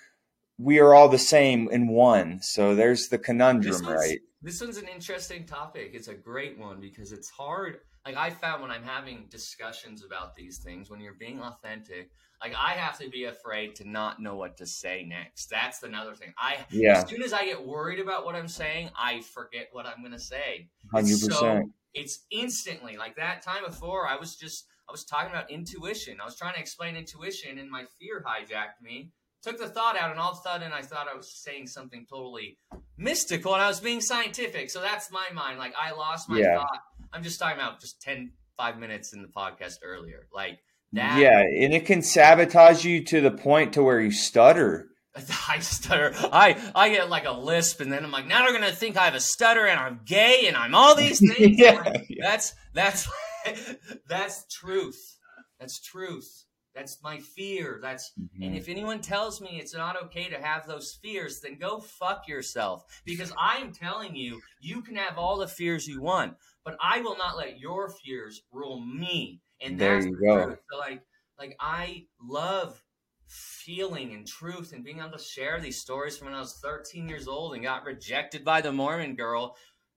we 0.57 0.79
are 0.79 0.93
all 0.93 1.09
the 1.09 1.17
same 1.17 1.69
in 1.69 1.87
one. 1.87 2.41
So 2.41 2.75
there's 2.75 3.09
the 3.09 3.17
conundrum, 3.17 3.85
one's- 3.85 3.87
right? 3.87 4.19
This 4.41 4.61
one's 4.61 4.77
an 4.77 4.87
interesting 4.87 5.45
topic. 5.45 5.91
It's 5.93 6.07
a 6.07 6.13
great 6.13 6.57
one 6.57 6.79
because 6.79 7.11
it's 7.11 7.29
hard. 7.29 7.79
Like 8.05 8.15
I 8.15 8.29
found 8.29 8.61
when 8.61 8.71
I'm 8.71 8.83
having 8.83 9.27
discussions 9.29 10.03
about 10.03 10.35
these 10.35 10.59
things, 10.59 10.89
when 10.89 11.01
you're 11.01 11.13
being 11.19 11.41
authentic, 11.41 12.11
like 12.41 12.53
I 12.55 12.71
have 12.73 12.97
to 12.99 13.09
be 13.09 13.25
afraid 13.25 13.75
to 13.75 13.89
not 13.89 14.21
know 14.21 14.35
what 14.35 14.57
to 14.57 14.65
say 14.65 15.05
next. 15.07 15.49
That's 15.49 15.83
another 15.83 16.15
thing. 16.15 16.33
I 16.37 16.57
Yeah, 16.69 17.01
as 17.01 17.09
soon 17.09 17.21
as 17.21 17.33
I 17.33 17.45
get 17.45 17.65
worried 17.65 17.99
about 17.99 18.25
what 18.25 18.35
I'm 18.35 18.47
saying, 18.47 18.89
I 18.97 19.21
forget 19.21 19.67
what 19.71 19.85
I'm 19.85 19.99
going 20.01 20.13
to 20.13 20.19
say. 20.19 20.69
hundred 20.91 21.11
It's 21.11 21.27
percent. 21.27 21.65
So, 21.65 21.71
it's 21.93 22.25
instantly 22.31 22.97
like 22.97 23.15
that 23.15 23.41
time 23.41 23.63
before. 23.65 24.07
I 24.07 24.15
was 24.15 24.35
just 24.35 24.65
I 24.87 24.91
was 24.91 25.05
talking 25.05 25.29
about 25.29 25.51
intuition. 25.51 26.19
I 26.21 26.25
was 26.25 26.35
trying 26.35 26.55
to 26.55 26.59
explain 26.59 26.95
intuition, 26.95 27.59
and 27.59 27.69
my 27.69 27.85
fear 27.99 28.23
hijacked 28.25 28.81
me. 28.81 29.11
Took 29.41 29.57
the 29.57 29.69
thought 29.69 29.97
out, 29.97 30.11
and 30.11 30.19
all 30.19 30.31
of 30.31 30.39
a 30.39 30.41
sudden, 30.41 30.71
I 30.73 30.81
thought 30.81 31.07
I 31.07 31.15
was 31.15 31.31
saying 31.31 31.67
something 31.67 32.05
totally 32.09 32.57
mystical, 32.97 33.53
and 33.53 33.61
I 33.61 33.67
was 33.67 33.79
being 33.79 34.01
scientific. 34.01 34.69
So 34.69 34.81
that's 34.81 35.11
my 35.11 35.27
mind. 35.33 35.59
Like 35.59 35.73
I 35.79 35.91
lost 35.91 36.27
my 36.29 36.39
Yeah. 36.39 36.55
thought. 36.55 36.79
I'm 37.13 37.23
just 37.23 37.39
talking 37.39 37.57
about 37.57 37.79
just 37.79 38.01
10, 38.01 38.31
5 38.57 38.77
minutes 38.77 39.13
in 39.13 39.21
the 39.21 39.27
podcast 39.29 39.77
earlier. 39.83 40.27
Like 40.33 40.59
that. 40.93 41.19
Yeah, 41.19 41.39
and 41.39 41.73
it 41.73 41.85
can 41.85 42.01
sabotage 42.01 42.83
you 42.85 43.03
to 43.05 43.21
the 43.21 43.31
point 43.31 43.73
to 43.73 43.83
where 43.83 43.99
you 43.99 44.11
stutter. 44.11 44.87
I 45.49 45.59
stutter. 45.59 46.13
I 46.31 46.57
I 46.75 46.89
get 46.89 47.09
like 47.09 47.25
a 47.25 47.31
lisp, 47.31 47.81
and 47.81 47.91
then 47.91 48.03
I'm 48.05 48.11
like, 48.11 48.27
now 48.27 48.43
they're 48.43 48.53
gonna 48.53 48.71
think 48.71 48.97
I 48.97 49.05
have 49.05 49.15
a 49.15 49.19
stutter, 49.19 49.65
and 49.65 49.79
I'm 49.79 50.01
gay, 50.05 50.45
and 50.47 50.55
I'm 50.55 50.75
all 50.75 50.95
these 50.95 51.19
things. 51.35 51.57
Yeah. 51.59 51.81
Like, 51.85 52.07
That's 52.19 52.53
that's 52.73 53.07
that's 54.07 54.45
truth. 54.47 55.17
That's 55.59 55.79
truth. 55.81 56.45
That's 56.75 56.99
my 57.03 57.17
fear. 57.19 57.79
That's 57.81 58.11
and 58.41 58.53
Mhm. 58.53 58.57
if 58.57 58.69
anyone 58.69 59.01
tells 59.01 59.41
me 59.41 59.59
it's 59.59 59.73
not 59.73 60.01
okay 60.03 60.29
to 60.29 60.39
have 60.41 60.67
those 60.67 60.97
fears, 61.01 61.41
then 61.41 61.57
go 61.57 61.79
fuck 61.79 62.27
yourself. 62.27 62.83
Because 63.03 63.33
I'm 63.37 63.73
telling 63.73 64.15
you, 64.15 64.39
you 64.61 64.81
can 64.81 64.95
have 64.95 65.17
all 65.17 65.37
the 65.37 65.47
fears 65.47 65.87
you 65.87 66.01
want, 66.01 66.35
but 66.63 66.77
I 66.81 67.01
will 67.01 67.17
not 67.17 67.35
let 67.37 67.59
your 67.59 67.89
fears 67.89 68.41
rule 68.51 68.79
me. 68.79 69.41
And 69.61 69.79
There 69.79 69.95
that's 69.95 70.05
you 70.05 70.15
the 70.15 70.25
go. 70.25 70.45
truth. 70.45 70.59
So 70.71 70.77
like, 70.77 71.01
like 71.37 71.55
I 71.59 72.05
love 72.21 72.81
feeling 73.27 74.13
and 74.13 74.25
truth 74.25 74.73
and 74.73 74.83
being 74.83 74.99
able 74.99 75.11
to 75.11 75.23
share 75.23 75.59
these 75.59 75.79
stories 75.79 76.17
from 76.17 76.27
when 76.27 76.35
I 76.35 76.39
was 76.39 76.59
13 76.63 77.07
years 77.07 77.27
old 77.27 77.53
and 77.53 77.63
got 77.63 77.85
rejected 77.85 78.43
by 78.43 78.61
the 78.61 78.71
Mormon 78.71 79.15
girl 79.15 79.55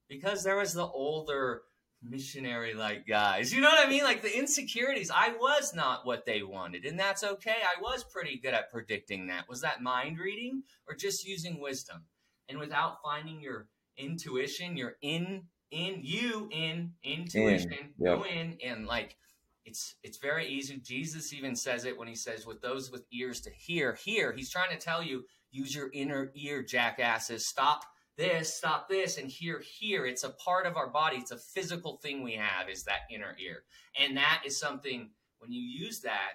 because 0.09 0.45
there 0.45 0.57
was 0.57 0.75
the 0.75 0.87
older 0.87 1.63
missionary 2.03 2.75
like 2.75 3.07
guys. 3.07 3.53
You 3.53 3.61
know 3.61 3.69
what 3.69 3.87
I 3.87 3.89
mean? 3.89 4.05
Like 4.05 4.23
the 4.23 4.37
insecurities. 4.37 5.11
I 5.11 5.31
was 5.31 5.75
not 5.75 6.05
what 6.05 6.27
they 6.27 6.43
wanted, 6.43 6.85
and 6.85 6.99
that's 6.99 7.25
okay. 7.25 7.57
I 7.63 7.81
was 7.81 8.05
pretty 8.05 8.39
good 8.39 8.55
at 8.55 8.71
predicting 8.71 9.29
that. 9.29 9.49
Was 9.49 9.61
that 9.63 9.83
mind 9.83 10.19
reading 10.19 10.63
or 10.89 10.95
just 10.95 11.27
using 11.27 11.61
wisdom? 11.61 12.05
And 12.49 12.59
without 12.59 12.97
finding 13.03 13.41
your 13.41 13.69
intuition, 13.97 14.77
your 14.77 14.97
in 15.01 15.45
in 15.71 16.01
you 16.03 16.49
in 16.51 16.93
intuition, 17.03 17.95
yep. 17.99 18.19
go 18.19 18.25
in 18.25 18.59
and 18.65 18.87
like 18.87 19.17
it's 19.65 19.95
it's 20.03 20.19
very 20.19 20.47
easy. 20.47 20.79
Jesus 20.79 21.33
even 21.33 21.55
says 21.55 21.85
it 21.85 21.97
when 21.97 22.09
he 22.09 22.15
says, 22.15 22.47
"With 22.47 22.61
those 22.61 22.91
with 22.91 23.05
ears 23.13 23.41
to 23.43 23.51
hear, 23.51 23.95
hear." 23.95 24.33
He's 24.33 24.51
trying 24.51 24.71
to 24.71 24.85
tell 24.85 25.03
you, 25.03 25.25
use 25.51 25.75
your 25.75 25.91
inner 25.93 26.33
ear, 26.35 26.63
jackasses. 26.63 27.49
Stop 27.49 27.85
this, 28.17 28.55
stop 28.55 28.89
this, 28.89 29.19
and 29.19 29.31
hear, 29.31 29.61
hear. 29.61 30.05
It's 30.05 30.25
a 30.25 30.31
part 30.31 30.67
of 30.67 30.77
our 30.77 30.91
body. 30.91 31.17
It's 31.17 31.31
a 31.31 31.39
physical 31.39 31.99
thing 32.03 32.23
we 32.23 32.35
have. 32.35 32.69
Is 32.69 32.85
that 32.85 33.03
inner 33.11 33.37
ear, 33.41 33.65
and 33.99 34.17
that 34.17 34.43
is 34.45 34.59
something 34.59 35.11
when 35.39 35.53
you 35.53 35.63
use 35.63 36.01
that 36.01 36.33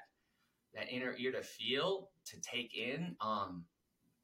that 0.74 0.90
inner 0.90 1.16
ear 1.18 1.32
to 1.32 1.42
feel, 1.42 2.10
to 2.26 2.40
take 2.42 2.74
in. 2.76 3.16
Um, 3.20 3.66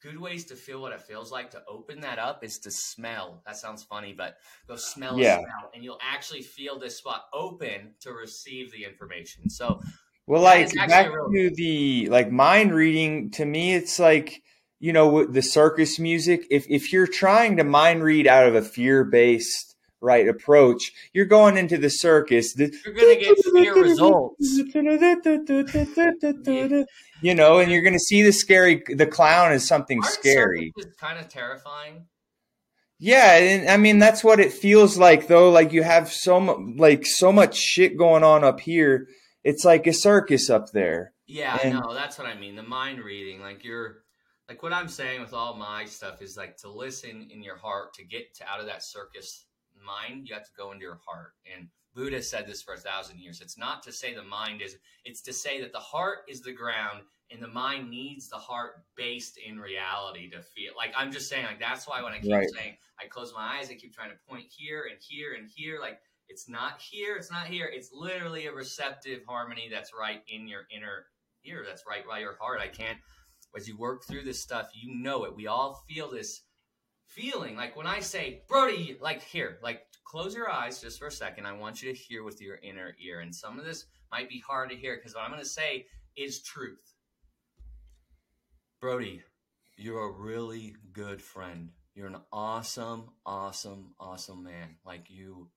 good 0.03 0.19
ways 0.19 0.45
to 0.45 0.55
feel 0.55 0.81
what 0.81 0.91
it 0.91 1.01
feels 1.01 1.31
like 1.31 1.49
to 1.51 1.63
open 1.67 2.01
that 2.01 2.19
up 2.19 2.43
is 2.43 2.59
to 2.59 2.69
smell. 2.69 3.41
That 3.45 3.55
sounds 3.55 3.83
funny, 3.83 4.13
but 4.13 4.37
go 4.67 4.75
smell 4.75 5.15
Yeah. 5.17 5.37
smell, 5.39 5.71
and 5.73 5.83
you'll 5.83 5.99
actually 6.01 6.43
feel 6.43 6.77
this 6.77 6.97
spot 6.97 7.23
open 7.33 7.95
to 8.01 8.11
receive 8.11 8.71
the 8.71 8.83
information. 8.83 9.49
So 9.49 9.79
Well, 10.27 10.41
like 10.41 10.69
back 10.87 11.07
to 11.31 11.51
the 11.55 12.07
like 12.09 12.31
mind 12.31 12.73
reading. 12.73 13.31
To 13.31 13.45
me, 13.45 13.73
it's 13.75 13.99
like 13.99 14.41
you 14.79 14.93
know 14.93 15.25
the 15.25 15.41
circus 15.41 15.99
music. 15.99 16.45
If 16.49 16.65
if 16.69 16.93
you're 16.93 17.07
trying 17.07 17.57
to 17.57 17.63
mind 17.63 18.03
read 18.03 18.27
out 18.27 18.47
of 18.47 18.55
a 18.55 18.61
fear 18.61 19.03
based 19.03 19.72
right 20.03 20.27
approach, 20.27 20.91
you're 21.13 21.25
going 21.25 21.57
into 21.57 21.77
the 21.77 21.89
circus. 21.89 22.53
The, 22.53 22.71
you're 22.85 22.93
gonna 22.93 23.15
get 23.15 23.37
fear 23.53 23.81
results. 23.81 24.59
You 27.21 27.33
know, 27.35 27.59
and 27.59 27.71
you're 27.71 27.81
going 27.81 27.93
to 27.93 27.99
see 27.99 28.21
the 28.21 28.33
scary. 28.33 28.83
The 28.85 29.07
clown 29.07 29.53
is 29.53 29.65
something 29.65 29.99
Aren't 30.03 30.13
scary. 30.13 30.73
kind 30.99 31.17
of 31.17 31.29
terrifying? 31.29 32.05
Yeah, 32.99 33.37
and 33.37 33.69
I 33.69 33.77
mean 33.77 33.99
that's 33.99 34.25
what 34.25 34.41
it 34.41 34.51
feels 34.51 34.97
like 34.97 35.27
though. 35.27 35.49
Like 35.49 35.71
you 35.71 35.83
have 35.83 36.11
so 36.11 36.39
much, 36.41 36.57
like 36.77 37.05
so 37.05 37.31
much 37.31 37.55
shit 37.57 37.97
going 37.97 38.23
on 38.23 38.43
up 38.43 38.59
here. 38.59 39.07
It's 39.43 39.63
like 39.65 39.87
a 39.87 39.93
circus 39.93 40.49
up 40.49 40.71
there. 40.71 41.13
Yeah, 41.25 41.57
And- 41.63 41.79
no, 41.79 41.93
that's 41.93 42.17
what 42.17 42.27
I 42.27 42.37
mean. 42.37 42.55
The 42.55 42.63
mind 42.63 42.99
reading, 42.99 43.41
like 43.41 43.63
you're, 43.63 44.03
like 44.49 44.61
what 44.61 44.73
I'm 44.73 44.89
saying 44.89 45.21
with 45.21 45.33
all 45.33 45.55
my 45.55 45.85
stuff 45.85 46.21
is 46.21 46.35
like 46.37 46.57
to 46.57 46.69
listen 46.69 47.27
in 47.31 47.41
your 47.41 47.57
heart 47.57 47.93
to 47.95 48.05
get 48.05 48.35
to 48.35 48.45
out 48.47 48.59
of 48.59 48.65
that 48.67 48.83
circus 48.83 49.45
mind. 49.85 50.27
You 50.27 50.35
have 50.35 50.45
to 50.45 50.51
go 50.57 50.71
into 50.71 50.83
your 50.83 50.99
heart. 51.05 51.33
And 51.55 51.67
Buddha 51.95 52.21
said 52.21 52.47
this 52.47 52.61
for 52.61 52.73
a 52.73 52.77
thousand 52.79 53.19
years. 53.19 53.41
It's 53.41 53.57
not 53.57 53.83
to 53.83 53.91
say 53.91 54.13
the 54.13 54.23
mind 54.23 54.61
is. 54.61 54.77
It's 55.05 55.21
to 55.23 55.33
say 55.33 55.61
that 55.61 55.71
the 55.71 55.79
heart 55.79 56.19
is 56.27 56.41
the 56.41 56.53
ground 56.53 57.01
and 57.31 57.41
the 57.41 57.47
mind 57.47 57.89
needs 57.89 58.29
the 58.29 58.37
heart 58.37 58.83
based 58.95 59.37
in 59.37 59.59
reality 59.59 60.29
to 60.31 60.41
feel. 60.41 60.73
Like 60.75 60.93
I'm 60.95 61.11
just 61.11 61.29
saying, 61.29 61.45
like 61.45 61.59
that's 61.59 61.87
why 61.87 62.01
when 62.01 62.13
I 62.13 62.19
keep 62.19 62.31
Right. 62.31 62.49
saying 62.49 62.77
I 62.99 63.07
close 63.07 63.33
my 63.33 63.57
eyes, 63.57 63.69
I 63.69 63.75
keep 63.75 63.93
trying 63.93 64.11
to 64.11 64.17
point 64.27 64.45
here 64.49 64.87
and 64.89 64.99
here 65.01 65.33
and 65.33 65.49
here, 65.55 65.79
like. 65.79 65.99
It's 66.29 66.47
not 66.47 66.79
here. 66.79 67.17
It's 67.17 67.29
not 67.29 67.47
here. 67.47 67.69
It's 67.71 67.91
literally 67.93 68.47
a 68.47 68.53
receptive 68.53 69.23
harmony 69.27 69.67
that's 69.69 69.91
right 69.93 70.21
in 70.29 70.47
your 70.47 70.61
inner 70.75 71.05
ear. 71.43 71.65
That's 71.67 71.83
right 71.87 72.07
by 72.07 72.19
your 72.19 72.37
heart. 72.39 72.61
I 72.61 72.69
can't. 72.69 72.97
As 73.55 73.67
you 73.67 73.77
work 73.77 74.05
through 74.05 74.23
this 74.23 74.41
stuff, 74.41 74.69
you 74.73 74.95
know 74.95 75.25
it. 75.25 75.35
We 75.35 75.47
all 75.47 75.83
feel 75.87 76.09
this 76.09 76.41
feeling. 77.07 77.55
Like 77.55 77.75
when 77.75 77.87
I 77.87 77.99
say, 77.99 78.43
Brody, 78.47 78.97
like 79.01 79.21
here, 79.23 79.57
like 79.61 79.81
close 80.05 80.35
your 80.35 80.49
eyes 80.49 80.81
just 80.81 80.99
for 80.99 81.07
a 81.07 81.11
second. 81.11 81.45
I 81.45 81.53
want 81.53 81.81
you 81.81 81.91
to 81.91 81.97
hear 81.97 82.23
with 82.23 82.41
your 82.41 82.59
inner 82.63 82.95
ear. 83.03 83.19
And 83.19 83.33
some 83.33 83.59
of 83.59 83.65
this 83.65 83.85
might 84.11 84.29
be 84.29 84.39
hard 84.39 84.69
to 84.69 84.75
hear 84.75 84.95
because 84.95 85.15
what 85.15 85.23
I'm 85.23 85.31
going 85.31 85.41
to 85.41 85.49
say 85.49 85.85
is 86.15 86.41
truth. 86.41 86.93
Brody, 88.79 89.21
you're 89.77 90.09
a 90.09 90.11
really 90.11 90.75
good 90.91 91.21
friend. 91.21 91.69
You're 91.95 92.07
an 92.07 92.21
awesome, 92.31 93.09
awesome, 93.25 93.93
awesome 93.99 94.43
man. 94.43 94.75
Like 94.85 95.05
you 95.09 95.49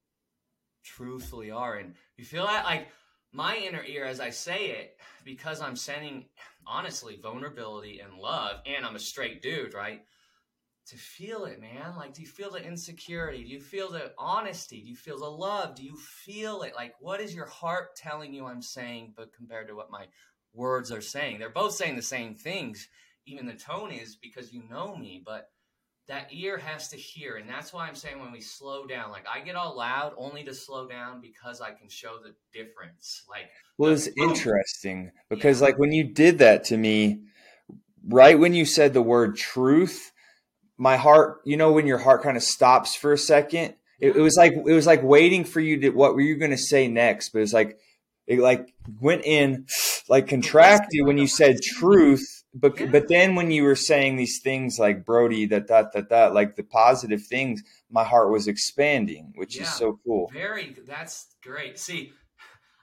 truthfully 0.84 1.50
are. 1.50 1.76
And 1.76 1.94
you 2.16 2.24
feel 2.24 2.46
that 2.46 2.64
like 2.64 2.88
my 3.32 3.56
inner 3.56 3.82
ear 3.84 4.04
as 4.04 4.20
I 4.20 4.30
say 4.30 4.66
it, 4.66 4.96
because 5.24 5.60
I'm 5.60 5.76
sending 5.76 6.26
honestly 6.66 7.18
vulnerability 7.22 8.00
and 8.00 8.14
love, 8.14 8.60
and 8.66 8.84
I'm 8.84 8.96
a 8.96 9.00
straight 9.00 9.42
dude, 9.42 9.74
right? 9.74 10.02
To 10.88 10.96
feel 10.96 11.46
it, 11.46 11.60
man. 11.60 11.96
Like, 11.96 12.14
do 12.14 12.22
you 12.22 12.28
feel 12.28 12.50
the 12.52 12.64
insecurity? 12.64 13.42
Do 13.42 13.50
you 13.50 13.60
feel 13.60 13.90
the 13.90 14.12
honesty? 14.18 14.80
Do 14.82 14.88
you 14.88 14.94
feel 14.96 15.18
the 15.18 15.30
love? 15.30 15.74
Do 15.74 15.82
you 15.82 15.96
feel 15.96 16.62
it? 16.62 16.74
Like, 16.76 16.94
what 17.00 17.20
is 17.20 17.34
your 17.34 17.46
heart 17.46 17.96
telling 17.96 18.32
you 18.32 18.46
I'm 18.46 18.62
saying, 18.62 19.14
but 19.16 19.32
compared 19.32 19.66
to 19.68 19.74
what 19.74 19.90
my 19.90 20.06
words 20.54 20.92
are 20.92 21.00
saying? 21.00 21.38
They're 21.40 21.50
both 21.50 21.72
saying 21.72 21.96
the 21.96 22.02
same 22.02 22.36
things. 22.36 22.88
Even 23.26 23.46
the 23.46 23.54
tone 23.54 23.90
is 23.90 24.14
because 24.14 24.52
you 24.52 24.62
know 24.70 24.94
me, 24.94 25.20
but 25.24 25.50
that 26.06 26.28
ear 26.30 26.56
has 26.56 26.88
to 26.90 26.96
hear 26.96 27.34
and 27.34 27.48
that's 27.48 27.72
why 27.72 27.88
i'm 27.88 27.96
saying 27.96 28.20
when 28.20 28.30
we 28.30 28.40
slow 28.40 28.86
down 28.86 29.10
like 29.10 29.26
i 29.28 29.40
get 29.40 29.56
all 29.56 29.76
loud 29.76 30.12
only 30.16 30.44
to 30.44 30.54
slow 30.54 30.86
down 30.86 31.20
because 31.20 31.60
i 31.60 31.72
can 31.72 31.88
show 31.88 32.18
the 32.22 32.32
difference 32.56 33.24
like 33.28 33.50
Well, 33.78 33.92
it's 33.92 34.08
interesting 34.16 35.10
because, 35.28 35.60
Yeah. 35.60 35.66
like, 35.66 35.78
when 35.78 35.92
you 35.92 36.04
did 36.04 36.38
that 36.38 36.64
to 36.64 36.76
me, 36.76 37.22
right 38.08 38.38
when 38.38 38.54
you 38.54 38.64
said 38.64 38.94
the 38.94 39.02
word 39.02 39.36
truth, 39.36 40.12
my 40.78 40.96
heart, 40.96 41.40
you 41.44 41.56
know, 41.56 41.72
when 41.72 41.86
your 41.86 41.98
heart 41.98 42.22
kind 42.22 42.36
of 42.36 42.42
stops 42.42 42.94
for 42.94 43.12
a 43.12 43.18
second, 43.18 43.74
it, 43.98 44.16
it 44.16 44.20
was 44.20 44.36
like 44.36 44.52
it 44.52 44.72
was 44.72 44.86
like 44.86 45.02
waiting 45.02 45.44
for 45.44 45.60
you 45.60 45.80
to 45.80 45.90
what 45.90 46.14
were 46.14 46.20
you 46.20 46.36
going 46.36 46.50
to 46.50 46.58
say 46.58 46.86
next, 46.88 47.30
but 47.30 47.42
it's 47.42 47.52
like 47.52 47.78
it 48.26 48.38
like 48.40 48.74
went 49.00 49.24
in, 49.24 49.66
like 50.08 50.28
contracted 50.28 51.06
when 51.06 51.16
you 51.16 51.26
said 51.26 51.56
truth, 51.62 52.26
but 52.52 52.78
Yeah. 52.78 52.86
but 52.86 53.08
then 53.08 53.34
when 53.36 53.50
you 53.50 53.62
were 53.64 53.76
saying 53.76 54.16
these 54.16 54.40
things 54.42 54.78
like 54.78 55.04
Brody, 55.06 55.46
that 55.46 55.68
that 55.68 55.92
that 55.94 56.10
that, 56.10 56.34
like 56.34 56.56
the 56.56 56.62
positive 56.62 57.22
things, 57.24 57.62
my 57.90 58.04
heart 58.04 58.30
was 58.30 58.48
expanding, 58.48 59.32
which 59.36 59.58
is 59.58 59.68
so 59.68 59.98
cool. 60.04 60.30
very 60.32 60.76
that's 60.86 61.26
great 61.42 61.78
see 61.78 62.12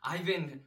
i've 0.04 0.26
been 0.26 0.62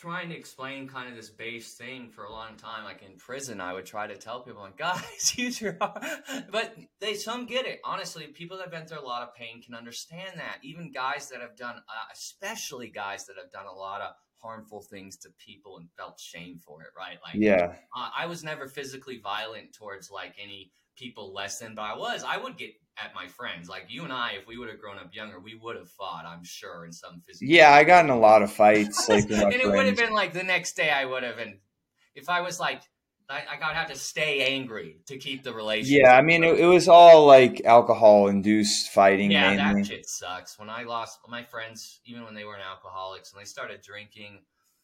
trying 0.00 0.30
to 0.30 0.36
explain 0.36 0.88
kind 0.88 1.08
of 1.08 1.14
this 1.14 1.28
base 1.28 1.74
thing 1.74 2.08
for 2.08 2.24
a 2.24 2.32
long 2.32 2.56
time 2.56 2.84
like 2.84 3.02
in 3.02 3.16
prison 3.18 3.60
i 3.60 3.72
would 3.72 3.84
try 3.84 4.06
to 4.06 4.16
tell 4.16 4.40
people 4.40 4.62
like 4.62 4.76
guys 4.78 5.34
use 5.36 5.60
your 5.60 5.76
heart 5.80 6.02
but 6.50 6.74
they 7.00 7.14
some 7.14 7.46
get 7.46 7.66
it. 7.66 7.80
Honestly 7.84 8.26
people 8.26 8.56
that 8.56 8.64
have 8.64 8.72
been 8.72 8.86
through 8.86 9.00
a 9.00 9.06
lot 9.06 9.22
of 9.22 9.34
pain 9.34 9.62
can 9.62 9.74
understand 9.74 10.32
that. 10.36 10.58
Even 10.62 10.90
guys 10.90 11.28
that 11.28 11.40
have 11.40 11.56
done 11.56 11.76
uh, 11.76 12.12
especially 12.12 12.88
guys 12.88 13.26
that 13.26 13.36
have 13.36 13.52
done 13.52 13.66
a 13.66 13.72
lot 13.72 14.00
of 14.00 14.14
harmful 14.42 14.80
things 14.80 15.16
to 15.18 15.28
people 15.44 15.76
and 15.76 15.88
felt 15.96 16.18
shame 16.18 16.58
for 16.58 16.82
it 16.82 16.88
right? 16.96 17.18
Like 17.22 17.34
Yeah, 17.34 17.74
uh, 17.96 18.08
I 18.16 18.26
was 18.26 18.42
never 18.42 18.68
physically 18.68 19.20
violent 19.22 19.74
towards 19.74 20.10
like 20.10 20.34
any 20.42 20.72
people 20.96 21.32
less 21.32 21.58
than, 21.58 21.74
but 21.74 21.82
I 21.82 21.96
was. 21.96 22.24
I 22.26 22.36
would 22.36 22.56
get 22.56 22.72
at 23.02 23.14
my 23.14 23.26
friends. 23.26 23.68
Like 23.68 23.86
you 23.88 24.04
and 24.04 24.12
I, 24.12 24.32
if 24.32 24.46
we 24.46 24.58
would 24.58 24.68
have 24.68 24.78
grown 24.78 24.98
up 24.98 25.14
younger, 25.14 25.40
we 25.40 25.54
would 25.54 25.76
have 25.76 25.88
fought. 25.88 26.24
I'm 26.26 26.44
sure 26.44 26.84
in 26.84 26.92
some 26.92 27.20
physical. 27.20 27.52
yeah, 27.52 27.72
I 27.72 27.84
got 27.84 28.04
in 28.04 28.10
a 28.10 28.18
lot 28.18 28.42
of 28.42 28.52
fights, 28.62 29.08
like 29.08 29.30
and 29.30 29.52
it 29.52 29.66
would 29.66 29.86
have 29.86 29.96
been 29.96 30.12
like 30.12 30.32
the 30.32 30.42
next 30.42 30.76
day. 30.76 30.90
I 30.90 31.04
would 31.04 31.22
have, 31.22 31.38
and 31.38 31.58
if 32.14 32.28
I 32.28 32.40
was 32.40 32.60
like, 32.60 32.82
I, 33.28 33.44
I 33.52 33.58
gotta 33.58 33.76
have 33.76 33.88
to 33.90 33.96
stay 33.96 34.54
angry 34.54 35.00
to 35.06 35.16
keep 35.16 35.44
the 35.44 35.54
relationship. 35.54 36.02
Yeah, 36.02 36.16
I 36.16 36.22
mean, 36.22 36.42
it, 36.42 36.58
it 36.58 36.66
was 36.66 36.88
all 36.88 37.26
like 37.26 37.64
alcohol 37.64 38.26
induced 38.26 38.90
fighting 38.90 39.30
yeah, 39.30 39.54
mainly. 39.54 39.82
that 39.82 39.86
shit 39.86 40.08
sucks. 40.08 40.58
When 40.58 40.68
I 40.68 40.82
lost 40.82 41.20
my 41.28 41.44
friends, 41.44 42.00
even 42.04 42.24
when 42.24 42.34
they 42.34 42.44
weren't 42.44 42.62
alcoholics, 42.68 43.32
and 43.32 43.40
they 43.40 43.44
started 43.46 43.82
drinking 43.82 44.40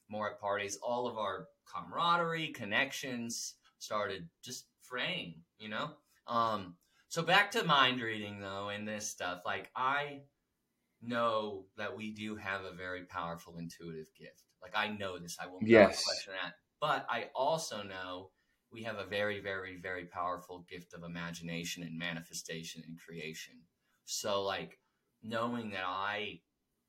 more 0.09 0.31
at 0.31 0.40
parties, 0.40 0.79
all 0.81 1.09
of 1.09 1.19
our 1.19 1.49
camaraderie, 1.66 2.49
connections 2.49 3.55
started 3.79 4.29
just 4.45 4.66
fraying, 4.83 5.35
you 5.59 5.69
know? 5.69 5.92
Um, 6.27 6.77
so 7.09 7.23
back 7.23 7.51
to 7.53 7.64
mind 7.64 8.01
reading 8.01 8.40
though, 8.40 8.69
and 8.69 8.87
this 8.87 9.09
stuff, 9.09 9.42
like 9.45 9.71
I 9.77 10.23
know 11.01 11.66
that 11.77 11.97
we 11.97 12.12
do 12.12 12.37
have 12.37 12.64
a 12.64 12.73
very 12.73 13.05
powerful 13.05 13.59
intuitive 13.59 14.09
gift. 14.16 14.45
Like 14.62 14.73
I 14.75 14.88
know 14.88 15.19
this, 15.19 15.37
I 15.40 15.47
will 15.47 15.64
not 15.69 15.92
Yes. 15.92 16.03
question 16.03 16.33
that. 16.42 16.55
But 16.81 17.07
I 17.09 17.31
also 17.35 17.83
know 17.83 18.33
we 18.71 18.83
have 18.83 18.99
a 18.99 19.07
very, 19.07 19.40
very, 19.40 19.79
very 19.81 20.07
powerful 20.07 20.61
gift 20.69 20.95
of 20.95 21.05
imagination 21.05 21.83
and 21.83 21.99
manifestation 21.99 22.83
and 22.87 22.99
creation. 22.99 23.62
So 24.05 24.42
like 24.42 24.81
knowing 25.23 25.71
that 25.71 25.85
I 25.87 26.40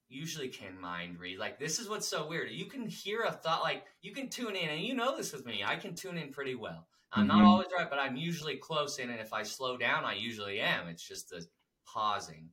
usually 0.10 0.50
can 0.50 0.80
mind 0.80 1.20
read, 1.20 1.40
like 1.40 1.60
this 1.60 1.80
is 1.80 1.90
what's 1.90 2.08
so 2.08 2.28
weird. 2.28 2.52
You 2.52 2.66
can 2.66 2.88
hear 2.88 3.24
a 3.24 3.32
thought, 3.32 3.64
like 3.64 3.86
you 4.02 4.14
can 4.14 4.30
tune 4.30 4.56
in, 4.56 4.70
and 4.70 4.82
you 4.82 4.96
know 4.96 5.18
this 5.18 5.34
with 5.34 5.46
me. 5.46 5.64
I 5.66 5.76
can 5.78 5.96
tune 5.96 6.18
in 6.18 6.32
pretty 6.32 6.56
well. 6.56 6.88
I'm 7.12 7.28
not 7.28 7.42
Mhm. 7.42 7.48
always 7.48 7.68
right, 7.76 7.90
but 7.90 8.00
I'm 8.00 8.16
usually 8.16 8.58
close 8.58 9.00
in, 9.00 9.10
and 9.10 9.20
if 9.20 9.34
I 9.34 9.44
slow 9.44 9.78
down, 9.78 10.06
I 10.06 10.14
usually 10.16 10.60
am. 10.60 10.88
It's 10.88 11.08
just 11.08 11.30
the 11.30 11.48
pausing. 11.86 12.52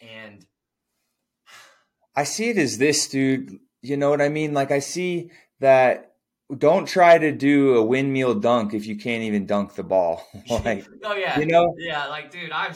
And 0.00 0.46
I 2.14 2.24
see 2.24 2.50
it 2.50 2.58
as 2.58 2.78
this, 2.78 3.08
dude. 3.08 3.60
You 3.82 3.96
know 3.96 4.10
what 4.10 4.20
I 4.20 4.28
mean? 4.28 4.52
Like, 4.52 4.70
I 4.70 4.78
see 4.80 5.30
that 5.60 6.16
don't 6.56 6.86
try 6.86 7.18
to 7.18 7.32
do 7.32 7.76
a 7.76 7.84
windmill 7.84 8.34
dunk 8.34 8.74
if 8.74 8.86
you 8.86 8.96
can't 8.96 9.22
even 9.22 9.46
dunk 9.46 9.74
the 9.74 9.82
ball. 9.82 10.26
like, 10.50 10.86
oh 11.04 11.14
yeah, 11.14 11.38
you 11.38 11.46
know? 11.46 11.74
yeah, 11.78 12.06
like 12.06 12.30
dude, 12.30 12.52
I'm 12.52 12.74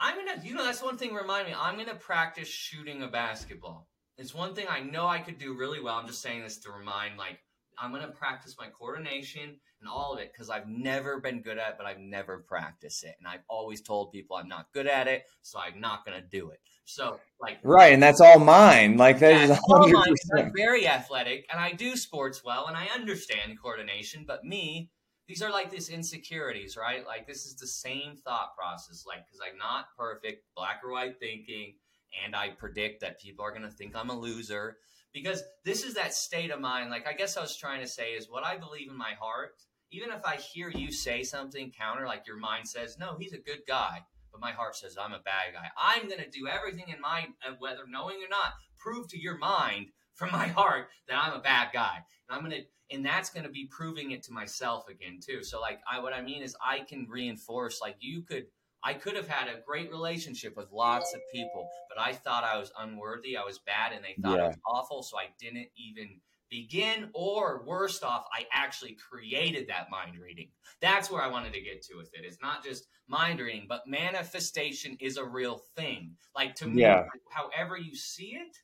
I'm 0.00 0.16
gonna 0.16 0.42
you 0.44 0.54
know 0.54 0.64
that's 0.64 0.82
one 0.82 0.96
thing 0.96 1.14
remind 1.14 1.48
me. 1.48 1.54
I'm 1.56 1.76
gonna 1.76 1.94
practice 1.94 2.48
shooting 2.48 3.02
a 3.02 3.08
basketball. 3.08 3.88
It's 4.16 4.34
one 4.34 4.54
thing 4.54 4.66
I 4.68 4.80
know 4.80 5.06
I 5.06 5.18
could 5.18 5.38
do 5.38 5.54
really 5.54 5.80
well. 5.80 5.96
I'm 5.96 6.06
just 6.06 6.22
saying 6.22 6.42
this 6.42 6.58
to 6.58 6.70
remind 6.70 7.18
like 7.18 7.40
I'm 7.78 7.92
gonna 7.92 8.08
practice 8.08 8.56
my 8.58 8.68
coordination 8.68 9.58
and 9.80 9.88
all 9.88 10.14
of 10.14 10.20
it 10.20 10.32
because 10.32 10.50
I've 10.50 10.68
never 10.68 11.20
been 11.20 11.42
good 11.42 11.58
at 11.58 11.70
it, 11.70 11.74
but 11.78 11.86
I've 11.86 11.98
never 11.98 12.38
practiced 12.38 13.04
it. 13.04 13.14
And 13.18 13.28
I've 13.28 13.44
always 13.48 13.80
told 13.82 14.12
people 14.12 14.36
I'm 14.36 14.48
not 14.48 14.72
good 14.72 14.86
at 14.86 15.08
it, 15.08 15.24
so 15.42 15.58
I'm 15.58 15.80
not 15.80 16.04
gonna 16.04 16.22
do 16.22 16.50
it. 16.50 16.60
So 16.84 17.20
like 17.40 17.58
Right, 17.62 17.92
and 17.92 18.02
that's 18.02 18.20
all 18.20 18.38
mine. 18.38 18.96
Like, 18.96 19.18
that 19.20 19.32
is 19.42 19.50
all 19.68 19.88
mine, 19.88 19.92
'cause 19.92 20.30
100%. 20.30 20.46
I'm 20.46 20.52
very 20.56 20.86
athletic 20.86 21.46
and 21.50 21.60
I 21.60 21.72
do 21.72 21.96
sports 21.96 22.42
well 22.44 22.66
and 22.66 22.76
I 22.76 22.86
understand 22.86 23.60
coordination, 23.60 24.24
but 24.26 24.44
me, 24.44 24.90
these 25.26 25.42
are 25.42 25.50
like 25.50 25.70
these 25.70 25.88
insecurities, 25.88 26.76
right? 26.76 27.06
Like 27.06 27.26
this 27.26 27.46
is 27.46 27.56
the 27.56 27.66
same 27.66 28.16
thought 28.16 28.54
process, 28.56 29.04
like 29.06 29.24
because 29.26 29.40
I'm 29.40 29.56
not 29.58 29.86
perfect, 29.96 30.44
black 30.54 30.80
or 30.84 30.92
white 30.92 31.18
thinking, 31.18 31.76
and 32.24 32.36
I 32.36 32.50
predict 32.50 33.00
that 33.00 33.20
people 33.20 33.44
are 33.44 33.52
gonna 33.52 33.70
think 33.70 33.96
I'm 33.96 34.10
a 34.10 34.18
loser. 34.18 34.76
Because 35.14 35.42
this 35.64 35.84
is 35.84 35.94
that 35.94 36.12
state 36.12 36.50
of 36.50 36.60
mind. 36.60 36.90
Like 36.90 37.06
I 37.06 37.14
guess 37.14 37.36
I 37.36 37.40
was 37.40 37.56
trying 37.56 37.80
to 37.80 37.86
say 37.86 38.10
is 38.10 38.28
what 38.28 38.44
I 38.44 38.58
believe 38.58 38.90
in 38.90 38.98
my 38.98 39.14
heart. 39.18 39.52
Even 39.90 40.10
if 40.10 40.24
I 40.26 40.36
hear 40.36 40.68
you 40.68 40.90
say 40.90 41.22
something 41.22 41.70
counter, 41.70 42.06
like 42.06 42.26
your 42.26 42.36
mind 42.36 42.68
says, 42.68 42.98
"No, 42.98 43.16
he's 43.18 43.32
a 43.32 43.38
good 43.38 43.60
guy," 43.66 44.00
but 44.32 44.40
my 44.40 44.50
heart 44.50 44.74
says 44.76 44.96
I'm 45.00 45.12
a 45.12 45.20
bad 45.20 45.54
guy. 45.54 45.70
I'm 45.78 46.08
gonna 46.08 46.28
do 46.28 46.48
everything 46.48 46.88
in 46.88 47.00
my 47.00 47.28
uh, 47.46 47.52
whether 47.60 47.86
knowing 47.88 48.16
or 48.16 48.28
not, 48.28 48.54
prove 48.76 49.08
to 49.08 49.18
your 49.18 49.38
mind 49.38 49.86
from 50.14 50.32
my 50.32 50.48
heart 50.48 50.88
that 51.08 51.22
I'm 51.22 51.32
a 51.32 51.42
bad 51.42 51.68
guy, 51.72 51.98
and 52.28 52.36
I'm 52.36 52.42
gonna, 52.42 52.62
and 52.90 53.06
that's 53.06 53.30
gonna 53.30 53.48
be 53.48 53.68
proving 53.70 54.10
it 54.10 54.24
to 54.24 54.32
myself 54.32 54.88
again 54.88 55.20
too. 55.24 55.44
So 55.44 55.60
like, 55.60 55.78
I 55.90 56.00
what 56.00 56.12
I 56.12 56.22
mean 56.22 56.42
is 56.42 56.56
I 56.64 56.80
can 56.80 57.06
reinforce 57.08 57.80
like 57.80 57.96
you 58.00 58.22
could. 58.22 58.46
I 58.84 58.94
could 58.94 59.16
have 59.16 59.28
had 59.28 59.48
a 59.48 59.60
great 59.66 59.90
relationship 59.90 60.56
with 60.56 60.70
lots 60.70 61.14
of 61.14 61.20
people, 61.32 61.68
but 61.88 61.98
I 61.98 62.12
thought 62.12 62.44
I 62.44 62.58
was 62.58 62.70
unworthy. 62.78 63.36
I 63.36 63.44
was 63.44 63.58
bad, 63.58 63.92
and 63.92 64.04
they 64.04 64.20
thought 64.20 64.38
I 64.40 64.48
was 64.48 64.58
awful, 64.66 65.02
so 65.02 65.18
I 65.18 65.28
didn't 65.40 65.68
even 65.76 66.20
begin, 66.50 67.10
or 67.14 67.64
worst 67.66 68.04
off, 68.04 68.26
I 68.32 68.46
actually 68.52 68.96
created 69.10 69.66
that 69.68 69.90
mind 69.90 70.18
reading. 70.18 70.50
That's 70.80 71.10
where 71.10 71.22
I 71.22 71.28
wanted 71.28 71.52
to 71.54 71.60
get 71.60 71.82
to 71.84 71.96
with 71.96 72.10
it. 72.14 72.24
It's 72.24 72.40
not 72.40 72.62
just 72.62 72.86
mind 73.08 73.40
reading, 73.40 73.66
but 73.68 73.86
manifestation 73.86 74.96
is 75.00 75.16
a 75.16 75.24
real 75.24 75.62
thing. 75.74 76.16
Like 76.36 76.54
to 76.56 76.66
me, 76.66 76.82
Yeah. 76.82 77.04
however 77.30 77.76
you 77.76 77.96
see 77.96 78.36
it, 78.36 78.56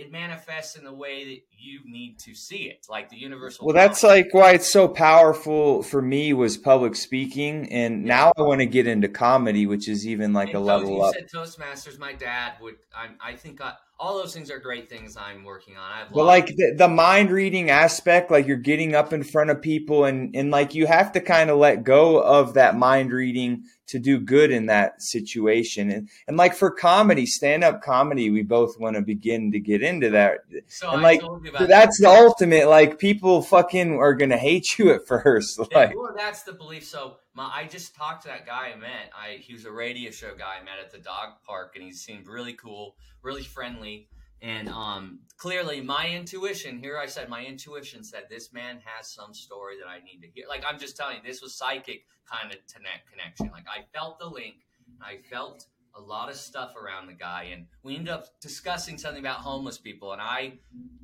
it 0.00 0.10
manifests 0.10 0.76
in 0.76 0.84
the 0.84 0.92
way 0.92 1.24
that 1.24 1.40
you 1.58 1.80
need 1.84 2.18
to 2.20 2.34
see 2.34 2.64
it, 2.64 2.86
like 2.88 3.08
the 3.10 3.16
universal. 3.16 3.66
Well, 3.66 3.74
that's 3.74 4.02
like 4.02 4.32
why 4.32 4.52
it's 4.52 4.72
so 4.72 4.88
powerful 4.88 5.82
for 5.82 6.00
me 6.00 6.32
was 6.32 6.56
public 6.56 6.94
speaking, 6.96 7.70
and 7.72 8.06
Yeah. 8.06 8.14
now 8.14 8.32
I 8.36 8.42
want 8.42 8.60
to 8.60 8.66
get 8.66 8.86
into 8.86 9.08
comedy, 9.08 9.66
which 9.66 9.88
is 9.88 10.06
even 10.06 10.32
like 10.32 10.48
And 10.48 10.56
a 10.56 10.60
level 10.60 10.96
you 10.96 11.02
up. 11.02 11.14
said 11.14 11.28
Toastmasters. 11.32 11.98
My 11.98 12.12
dad 12.12 12.54
would. 12.60 12.76
I, 12.94 13.30
I 13.30 13.36
think 13.36 13.60
I, 13.60 13.74
all 14.00 14.16
those 14.16 14.32
things 14.32 14.50
are 14.50 14.58
great 14.58 14.88
things 14.88 15.14
I'm 15.14 15.44
working 15.44 15.76
on. 15.76 15.92
I've 15.92 16.12
But 16.12 16.24
like 16.24 16.46
the, 16.46 16.74
the 16.76 16.88
mind 16.88 17.30
reading 17.30 17.68
aspect, 17.68 18.30
like 18.30 18.46
you're 18.46 18.56
getting 18.56 18.94
up 18.94 19.12
in 19.12 19.22
front 19.22 19.50
of 19.50 19.60
people, 19.60 20.06
and 20.06 20.34
and 20.34 20.50
like 20.50 20.74
you 20.74 20.86
have 20.86 21.12
to 21.12 21.20
kind 21.20 21.50
of 21.50 21.58
let 21.58 21.84
go 21.84 22.18
of 22.22 22.54
that 22.54 22.76
mind 22.76 23.12
reading 23.12 23.64
to 23.88 23.98
do 23.98 24.18
good 24.18 24.50
in 24.50 24.66
that 24.66 25.02
situation, 25.02 25.90
and 25.90 26.08
and 26.26 26.38
like 26.38 26.54
for 26.54 26.70
comedy, 26.70 27.26
stand 27.26 27.62
up 27.62 27.82
comedy, 27.82 28.30
we 28.30 28.42
both 28.42 28.80
want 28.80 28.96
to 28.96 29.02
begin 29.02 29.52
to 29.52 29.60
get 29.60 29.82
into 29.82 30.08
that. 30.10 30.38
so 30.68 30.90
and 30.90 31.00
I 31.00 31.02
like, 31.02 31.22
about 31.22 31.68
That's 31.68 32.00
the 32.00 32.08
ultimate. 32.08 32.68
Like 32.68 32.98
people 32.98 33.42
fucking 33.42 33.98
are 33.98 34.14
gonna 34.14 34.38
hate 34.38 34.78
you 34.78 34.92
at 34.94 35.06
first. 35.06 35.58
Yeah, 35.58 35.78
Like 35.78 35.94
well, 35.94 36.14
that's 36.16 36.42
the 36.42 36.54
belief. 36.54 36.86
So 36.86 37.18
my, 37.34 37.44
I 37.44 37.66
just 37.66 37.94
talked 37.94 38.22
to 38.22 38.28
that 38.28 38.46
guy 38.46 38.72
I 38.74 38.76
met. 38.76 39.12
I 39.14 39.36
he 39.40 39.52
was 39.52 39.64
a 39.64 39.72
radio 39.72 40.10
show 40.10 40.34
guy 40.34 40.56
I 40.60 40.64
met 40.64 40.78
at 40.82 40.90
the 40.90 40.98
dog 40.98 41.34
park, 41.46 41.72
and 41.76 41.84
he 41.84 41.92
seemed 41.92 42.26
really 42.26 42.54
cool, 42.54 42.96
really 43.22 43.44
friendly, 43.44 44.08
and 44.42 44.68
um, 44.68 45.20
clearly 45.36 45.80
my 45.80 46.08
intuition. 46.08 46.78
Here 46.78 46.98
I 46.98 47.06
said 47.06 47.28
my 47.28 47.44
intuition 47.44 48.02
said 48.02 48.24
this 48.28 48.52
man 48.52 48.80
has 48.84 49.10
some 49.10 49.32
story 49.32 49.76
that 49.80 49.88
I 49.88 49.98
need 50.04 50.20
to 50.22 50.28
hear. 50.28 50.46
Like 50.48 50.64
I'm 50.66 50.78
just 50.78 50.96
telling 50.96 51.16
you, 51.16 51.22
this 51.24 51.40
was 51.40 51.54
psychic 51.54 52.04
kind 52.30 52.52
of 52.52 52.58
connect 52.72 53.10
connection. 53.10 53.50
Like 53.52 53.66
I 53.68 53.84
felt 53.96 54.18
the 54.18 54.26
link. 54.26 54.56
I 55.00 55.18
felt 55.30 55.66
a 55.94 56.00
lot 56.00 56.30
of 56.30 56.36
stuff 56.36 56.74
around 56.76 57.06
the 57.06 57.12
guy, 57.14 57.48
and 57.52 57.66
we 57.82 57.96
ended 57.96 58.12
up 58.12 58.26
discussing 58.40 58.98
something 58.98 59.22
about 59.22 59.38
homeless 59.38 59.78
people. 59.78 60.12
And 60.12 60.20
I 60.20 60.54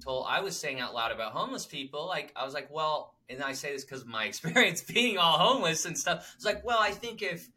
told, 0.02 0.26
I 0.28 0.40
was 0.40 0.58
saying 0.58 0.80
out 0.80 0.94
loud 0.94 1.12
about 1.12 1.32
homeless 1.32 1.66
people. 1.66 2.06
Like 2.06 2.32
I 2.36 2.44
was 2.44 2.54
like, 2.54 2.68
well, 2.70 3.15
and 3.28 3.42
I 3.42 3.52
say 3.52 3.72
this 3.72 3.84
because 3.84 4.04
my 4.04 4.24
experience 4.26 4.82
being 4.82 5.18
all 5.18 5.38
homeless 5.38 5.84
and 5.84 5.96
stuff. 5.96 6.32
It's 6.36 6.44
like, 6.44 6.64
well, 6.64 6.78
I 6.80 6.90
think 6.90 7.22
if 7.22 7.48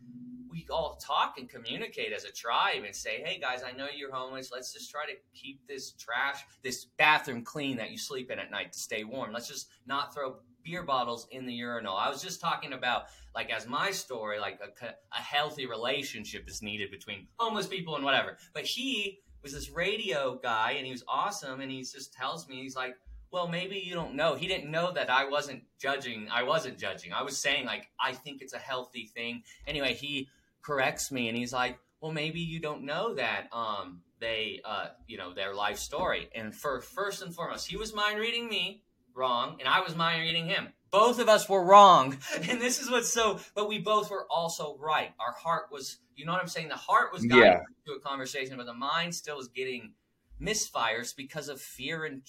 we 0.50 0.66
all 0.70 1.00
talk 1.02 1.36
and 1.38 1.48
communicate 1.48 2.12
as 2.12 2.26
a 2.26 2.32
tribe 2.32 2.84
and 2.86 2.96
say, 2.96 3.22
hey 3.24 3.40
guys, 3.40 3.62
I 3.66 3.76
know 3.78 3.88
you're 3.96 4.12
homeless. 4.12 4.52
Let's 4.52 4.74
just 4.74 4.90
try 4.92 5.06
to 5.06 5.14
keep 5.34 5.66
this 5.68 5.92
trash, 5.92 6.44
this 6.64 6.86
bathroom 6.98 7.44
clean 7.44 7.78
that 7.78 7.92
you 7.92 7.98
sleep 7.98 8.32
in 8.32 8.40
at 8.40 8.52
night 8.52 8.74
to 8.74 8.80
stay 8.80 9.04
warm. 9.04 9.32
Let's 9.32 9.48
just 9.48 9.70
not 9.86 10.14
throw 10.14 10.38
beer 10.64 10.84
bottles 10.84 11.28
in 11.32 11.46
the 11.46 11.54
urinal. 11.54 11.96
I 11.96 12.10
was 12.10 12.22
just 12.22 12.42
talking 12.42 12.74
about 12.74 13.06
like 13.36 13.52
as 13.52 13.68
my 13.68 13.92
story, 13.92 14.40
like 14.40 14.60
a, 14.62 14.88
a 14.88 15.22
healthy 15.22 15.66
relationship 15.66 16.50
is 16.50 16.62
needed 16.62 16.92
between 16.92 17.28
homeless 17.38 17.68
people 17.68 17.96
and 17.96 18.04
whatever. 18.04 18.38
But 18.54 18.66
he 18.66 19.20
was 19.42 19.54
this 19.54 19.70
radio 19.70 20.40
guy 20.42 20.72
and 20.72 20.86
he 20.86 20.92
was 20.92 21.04
awesome 21.08 21.62
and 21.62 21.72
he 21.72 21.80
just 21.80 22.14
tells 22.14 22.48
me 22.48 22.62
he's 22.62 22.76
like, 22.76 22.96
well, 23.32 23.48
maybe 23.48 23.78
you 23.78 23.94
don't 23.94 24.16
know. 24.16 24.36
He 24.36 24.48
didn't 24.48 24.72
know 24.72 24.92
that 24.92 25.10
I 25.10 25.30
wasn't 25.30 25.64
judging. 25.80 26.28
I 26.32 26.44
wasn't 26.44 26.78
judging. 26.78 27.14
I 27.14 27.22
was 27.24 27.38
saying 27.38 27.66
like 27.66 27.90
I 28.00 28.14
think 28.14 28.42
it's 28.42 28.54
a 28.54 28.58
healthy 28.60 29.06
thing. 29.14 29.44
Anyway, 29.68 29.94
he 29.94 30.28
corrects 30.62 31.12
me 31.12 31.30
and 31.30 31.38
he's 31.38 31.54
like, 31.54 31.78
well, 32.02 32.12
maybe 32.12 32.40
you 32.40 32.60
don't 32.60 32.84
know 32.84 33.14
that 33.16 33.48
um 33.52 34.02
they 34.20 34.62
uh 34.66 34.88
you 35.08 35.18
know 35.18 35.34
their 35.34 35.54
life 35.54 35.78
story. 35.78 36.30
And 36.36 36.56
for 36.56 36.82
first 36.82 37.22
and 37.22 37.34
foremost, 37.34 37.68
he 37.68 37.78
was 37.78 37.94
mind 37.94 38.20
reading 38.20 38.50
me 38.50 38.84
wrong 39.16 39.58
and 39.60 39.68
I 39.68 39.82
was 39.82 39.96
mind 39.96 40.22
reading 40.22 40.46
him. 40.48 40.70
Both 40.92 41.20
of 41.20 41.30
us 41.30 41.48
were 41.48 41.64
wrong. 41.64 42.18
And 42.50 42.60
this 42.60 42.80
is 42.82 42.90
what's 42.90 43.14
so 43.14 43.40
but 43.54 43.70
we 43.70 43.80
both 43.80 44.10
were 44.10 44.26
also 44.30 44.76
right. 44.80 45.12
Our 45.20 45.34
heart 45.34 45.66
was 45.72 46.00
you 46.16 46.26
know 46.26 46.34
what 46.34 46.42
I'm 46.42 46.48
saying? 46.48 46.70
The 46.70 46.76
heart 46.76 47.14
was 47.14 47.24
guiding 47.26 47.44
Yeah. 47.44 47.60
to 47.88 47.94
a 47.94 48.00
conversation, 48.00 48.58
but 48.58 48.66
the 48.66 48.74
mind 48.74 49.14
still 49.16 49.38
was 49.38 49.48
getting 49.48 49.94
misfires 50.42 51.16
because 51.16 51.50
of 51.50 51.62
fear 51.62 52.06
and 52.06 52.22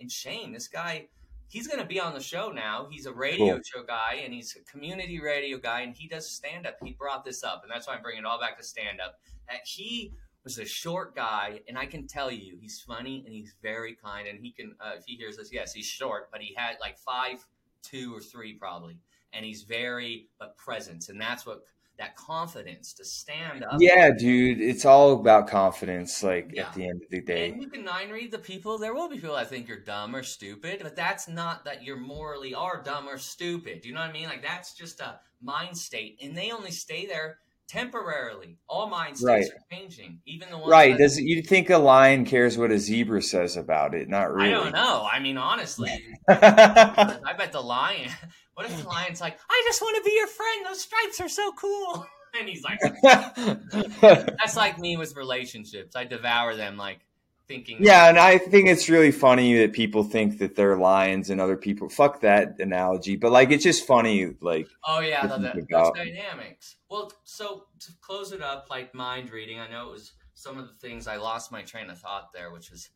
and 0.00 0.10
shame. 0.10 0.52
This 0.52 0.68
guy, 0.68 1.08
he's 1.48 1.66
going 1.66 1.80
to 1.80 1.86
be 1.86 2.00
on 2.00 2.14
the 2.14 2.22
show 2.22 2.50
now. 2.50 2.88
He's 2.90 3.06
a 3.06 3.12
radio 3.12 3.54
Cool. 3.54 3.62
show 3.64 3.82
guy 3.82 4.20
and 4.24 4.32
he's 4.34 4.56
a 4.56 4.64
community 4.70 5.20
radio 5.20 5.58
guy 5.58 5.80
and 5.82 5.94
he 5.94 6.08
does 6.08 6.28
stand 6.30 6.66
up. 6.66 6.76
He 6.82 6.92
brought 6.92 7.24
this 7.24 7.42
up, 7.44 7.62
and 7.62 7.70
that's 7.70 7.86
why 7.86 7.94
I'm 7.94 8.02
bringing 8.02 8.22
it 8.22 8.26
all 8.26 8.40
back 8.40 8.56
to 8.58 8.64
stand 8.64 9.00
up. 9.00 9.20
That 9.48 9.60
he 9.64 10.12
was 10.42 10.58
a 10.58 10.64
short 10.64 11.14
guy, 11.16 11.60
and 11.68 11.78
I 11.78 11.86
can 11.86 12.06
tell 12.06 12.30
you, 12.30 12.56
he's 12.60 12.80
funny 12.80 13.22
and 13.24 13.34
he's 13.34 13.54
very 13.62 13.94
kind. 13.94 14.28
And 14.28 14.38
he 14.40 14.52
can, 14.52 14.74
uh, 14.80 14.92
if 14.98 15.04
he 15.06 15.16
hears 15.16 15.36
this, 15.38 15.50
yes, 15.52 15.72
he's 15.72 15.86
short, 15.86 16.30
but 16.30 16.40
he 16.42 16.54
had 16.54 16.76
like 16.80 16.98
five, 16.98 17.46
two 17.82 18.14
or 18.14 18.20
three 18.20 18.52
probably, 18.54 18.98
and 19.32 19.44
he's 19.44 19.62
very 19.62 20.28
but 20.38 20.56
presence, 20.58 21.08
and 21.08 21.20
that's 21.20 21.46
what 21.46 21.62
that 21.98 22.16
confidence 22.16 22.92
to 22.94 23.04
stand 23.04 23.62
up. 23.64 23.76
yeah, 23.78 24.10
dude, 24.10 24.60
it's 24.60 24.84
all 24.84 25.12
about 25.12 25.46
confidence. 25.46 26.22
Like 26.22 26.50
Yeah. 26.52 26.66
at 26.66 26.74
the 26.74 26.88
end 26.88 27.02
of 27.02 27.08
the 27.10 27.20
day. 27.20 27.50
And 27.50 27.62
you 27.62 27.68
can 27.68 27.84
nine 27.84 28.10
read 28.10 28.32
the 28.32 28.38
people. 28.38 28.78
There 28.78 28.94
will 28.94 29.08
be 29.08 29.16
people 29.18 29.36
that 29.36 29.48
think 29.48 29.68
you're 29.68 29.78
dumb 29.78 30.14
or 30.16 30.22
stupid, 30.24 30.80
but 30.82 30.96
that's 30.96 31.28
not 31.28 31.64
that 31.66 31.84
you're 31.84 31.96
morally 31.96 32.52
are 32.54 32.82
dumb 32.82 33.08
or 33.08 33.16
stupid. 33.18 33.82
Do 33.82 33.88
You 33.88 33.94
know 33.94 34.00
what 34.00 34.10
I 34.10 34.12
mean? 34.12 34.28
Like 34.28 34.42
that's 34.42 34.74
just 34.74 35.00
a 35.00 35.20
mind 35.42 35.76
state, 35.78 36.18
and 36.22 36.36
they 36.36 36.50
only 36.50 36.70
stay 36.72 37.06
there 37.06 37.38
temporarily. 37.68 38.58
All 38.68 38.88
mind 38.88 39.16
states 39.16 39.26
Right. 39.26 39.44
are 39.50 39.76
changing, 39.78 40.20
even 40.26 40.50
the 40.50 40.58
ones 40.58 40.70
Right? 40.70 40.98
Does 40.98 41.18
you 41.18 41.42
think 41.42 41.70
a 41.70 41.78
lion 41.78 42.24
cares 42.24 42.58
what 42.58 42.70
a 42.70 42.78
zebra 42.78 43.22
says 43.22 43.56
about 43.56 43.94
it? 43.94 44.08
Not 44.08 44.32
really. 44.32 44.48
I 44.48 44.52
don't 44.52 44.72
know. 44.72 45.08
I 45.10 45.18
mean, 45.20 45.36
honestly. 45.38 45.90
I 46.28 47.34
bet 47.38 47.52
the 47.52 47.60
lion. 47.62 48.10
What 48.54 48.66
if 48.66 48.82
the 48.82 48.88
lion's 48.88 49.20
like, 49.20 49.38
I 49.50 49.62
just 49.66 49.82
want 49.82 49.96
to 49.96 50.08
be 50.08 50.14
your 50.14 50.26
friend. 50.26 50.66
Those 50.66 50.80
stripes 50.80 51.20
are 51.20 51.28
so 51.28 51.52
cool. 51.52 52.06
And 52.36 52.48
he's 52.48 52.64
like, 52.64 52.80
that's 54.00 54.56
like 54.56 54.76
me 54.80 54.96
with 54.96 55.14
relationships. 55.14 55.94
I 55.94 56.02
devour 56.02 56.56
them, 56.56 56.76
like 56.76 56.98
thinking. 57.46 57.76
yeah, 57.78 58.08
and 58.08 58.18
I 58.18 58.38
think 58.38 58.68
it's 58.68 58.88
really 58.88 59.12
funny 59.12 59.56
that 59.58 59.72
people 59.72 60.02
think 60.02 60.38
that 60.38 60.56
they're 60.56 60.76
lions 60.76 61.30
and 61.30 61.40
other 61.40 61.56
people. 61.56 61.88
Fuck 61.88 62.22
that 62.22 62.58
analogy, 62.58 63.14
but 63.14 63.30
like 63.30 63.52
it's 63.52 63.62
just 63.62 63.86
funny. 63.86 64.34
Like 64.40 64.66
Oh 64.84 64.98
yeah, 64.98 65.24
the, 65.28 65.64
those 65.70 65.92
dynamics. 65.94 66.74
Well, 66.90 67.12
so 67.22 67.66
to 67.78 67.92
close 68.00 68.32
it 68.32 68.42
up, 68.42 68.66
like 68.68 68.92
mind 68.94 69.30
reading, 69.30 69.60
I 69.60 69.68
know 69.68 69.90
it 69.90 69.92
was 69.92 70.12
some 70.34 70.58
of 70.58 70.66
the 70.66 70.74
things 70.74 71.06
I 71.06 71.16
lost 71.16 71.52
my 71.52 71.62
train 71.62 71.88
of 71.88 71.98
thought 71.98 72.32
there, 72.32 72.50
which 72.50 72.70
was 72.70 72.88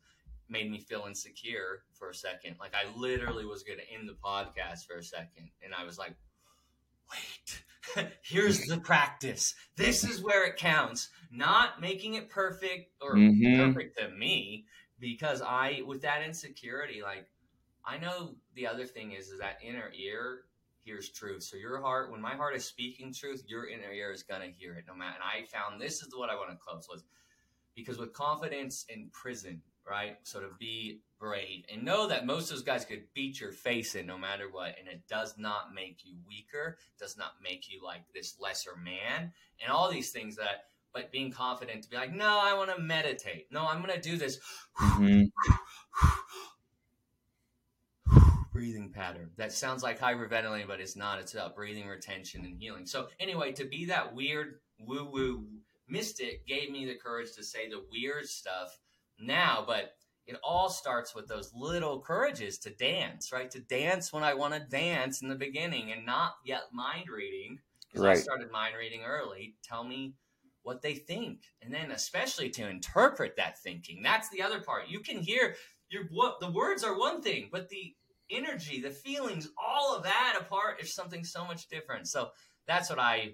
made 0.49 0.69
me 0.69 0.79
feel 0.79 1.05
insecure 1.07 1.83
for 1.93 2.09
a 2.09 2.13
second. 2.15 2.57
Like 2.59 2.73
I 2.73 2.87
literally 2.97 3.45
was 3.45 3.63
going 3.63 3.79
to 3.79 3.91
end 3.93 4.09
the 4.09 4.13
podcast 4.23 4.85
for 4.87 4.97
a 4.97 5.03
second, 5.03 5.49
and 5.63 5.73
I 5.73 5.83
was 5.83 5.97
like, 5.97 6.15
"Wait, 7.11 7.63
here's 8.23 8.65
the 8.65 8.79
practice. 8.79 9.55
This 9.75 10.03
is 10.03 10.23
where 10.23 10.45
it 10.45 10.57
counts. 10.57 11.09
Not 11.31 11.81
making 11.81 12.15
it 12.15 12.29
perfect 12.29 12.93
or 13.01 13.15
Mhm. 13.15 13.57
perfect 13.73 13.97
to 13.99 14.09
me, 14.09 14.65
because 14.99 15.41
I, 15.41 15.81
with 15.85 16.01
that 16.01 16.23
insecurity, 16.23 17.01
like." 17.01 17.27
I 17.85 17.97
know 17.97 18.35
the 18.55 18.67
other 18.67 18.85
thing 18.85 19.13
is, 19.13 19.29
is 19.29 19.39
that 19.39 19.57
inner 19.63 19.91
ear 19.95 20.45
hears 20.83 21.09
truth. 21.09 21.43
So 21.43 21.55
your 21.57 21.81
heart, 21.81 22.11
when 22.11 22.21
my 22.21 22.35
heart 22.35 22.55
is 22.55 22.65
speaking 22.65 23.13
truth, 23.13 23.43
your 23.47 23.67
inner 23.67 23.91
ear 23.91 24.11
is 24.11 24.21
gonna 24.21 24.47
hear 24.47 24.75
it 24.75 24.85
no 24.87 24.93
matter. 24.93 25.15
And 25.15 25.23
I 25.23 25.45
found 25.47 25.81
this 25.81 26.01
is 26.01 26.13
what 26.15 26.29
I 26.29 26.35
want 26.35 26.51
to 26.51 26.57
close 26.57 26.87
with, 26.91 27.03
because 27.79 27.97
with 27.97 28.13
confidence 28.13 28.85
in 28.89 29.09
prison, 29.11 29.61
right? 29.89 30.17
So 30.23 30.39
to 30.39 30.47
be 30.59 31.01
brave 31.19 31.65
and 31.71 31.83
know 31.83 32.07
that 32.07 32.25
most 32.25 32.49
of 32.49 32.57
those 32.57 32.63
guys 32.63 32.85
could 32.85 33.03
beat 33.13 33.39
your 33.39 33.51
face 33.51 33.95
in 33.95 34.05
no 34.05 34.17
matter 34.17 34.47
what, 34.51 34.75
and 34.79 34.87
it 34.87 35.01
does 35.07 35.35
not 35.37 35.73
make 35.73 36.01
you 36.03 36.15
weaker, 36.27 36.77
does 36.99 37.17
not 37.17 37.33
make 37.43 37.71
you 37.71 37.83
like 37.83 38.01
this 38.13 38.35
lesser 38.39 38.75
man, 38.83 39.31
and 39.61 39.71
all 39.71 39.89
these 39.91 40.11
things 40.11 40.35
that. 40.35 40.65
But 40.91 41.11
being 41.11 41.31
confident 41.31 41.83
to 41.83 41.89
be 41.89 41.97
like, 41.97 42.15
no, 42.15 42.39
I 42.41 42.55
want 42.55 42.75
to 42.75 42.81
meditate. 42.81 43.45
No, 43.51 43.63
I'm 43.67 43.79
gonna 43.79 44.01
do 44.01 44.17
this 44.17 44.39
mhm. 44.75 45.29
breathing 48.51 48.91
pattern. 48.91 49.29
That 49.37 49.53
sounds 49.53 49.83
like 49.83 49.99
hyperventilating, 49.99 50.67
but 50.67 50.79
it's 50.79 50.95
not. 50.95 51.19
It's 51.19 51.33
about 51.35 51.55
breathing 51.55 51.87
retention 51.87 52.43
and 52.43 52.57
healing. 52.57 52.87
So 52.87 53.07
anyway, 53.19 53.51
to 53.53 53.65
be 53.65 53.85
that 53.85 54.15
weird 54.15 54.55
woo 54.79 55.05
woo 55.05 55.45
mystic 55.89 56.45
gave 56.47 56.71
me 56.71 56.85
the 56.85 56.95
courage 56.95 57.33
to 57.35 57.43
say 57.43 57.69
the 57.69 57.83
weird 57.91 58.27
stuff 58.27 58.77
now, 59.19 59.63
but 59.65 59.93
it 60.27 60.37
all 60.43 60.69
starts 60.69 61.15
with 61.15 61.27
those 61.27 61.51
little 61.55 61.99
courages 61.99 62.59
to 62.59 62.69
dance, 62.69 63.31
right? 63.31 63.49
To 63.51 63.59
dance 63.59 64.13
when 64.13 64.23
I 64.23 64.35
want 64.35 64.53
to 64.53 64.59
dance 64.59 65.21
in 65.21 65.27
the 65.27 65.35
beginning 65.35 65.91
and 65.91 66.05
not 66.05 66.33
yet 66.45 66.63
mind 66.71 67.09
reading. 67.09 67.59
Because 67.91 68.05
I 68.05 68.13
started 68.13 68.51
mind 68.51 68.75
reading 68.77 69.01
early. 69.03 69.55
Tell 69.63 69.83
me 69.83 70.13
what 70.61 70.83
they 70.83 70.93
think. 70.93 71.39
And 71.63 71.73
then 71.73 71.89
especially 71.89 72.51
to 72.51 72.69
interpret 72.69 73.35
that 73.37 73.57
thinking. 73.57 74.03
That's 74.03 74.29
the 74.29 74.43
other 74.43 74.61
part. 74.61 74.87
You 74.87 74.99
can 74.99 75.17
hear 75.17 75.55
your 75.89 76.03
what 76.11 76.39
the 76.39 76.51
words 76.51 76.83
are 76.83 76.97
one 76.97 77.23
thing, 77.23 77.49
but 77.51 77.69
the 77.69 77.95
energy, 78.29 78.79
the 78.79 78.91
feelings, 78.91 79.49
all 79.57 79.95
of 79.95 80.03
that 80.03 80.37
apart 80.39 80.79
is 80.81 80.93
something 80.93 81.23
so 81.23 81.45
much 81.45 81.67
different. 81.67 82.07
So 82.07 82.29
that's 82.67 82.91
what 82.91 82.99
I, 82.99 83.33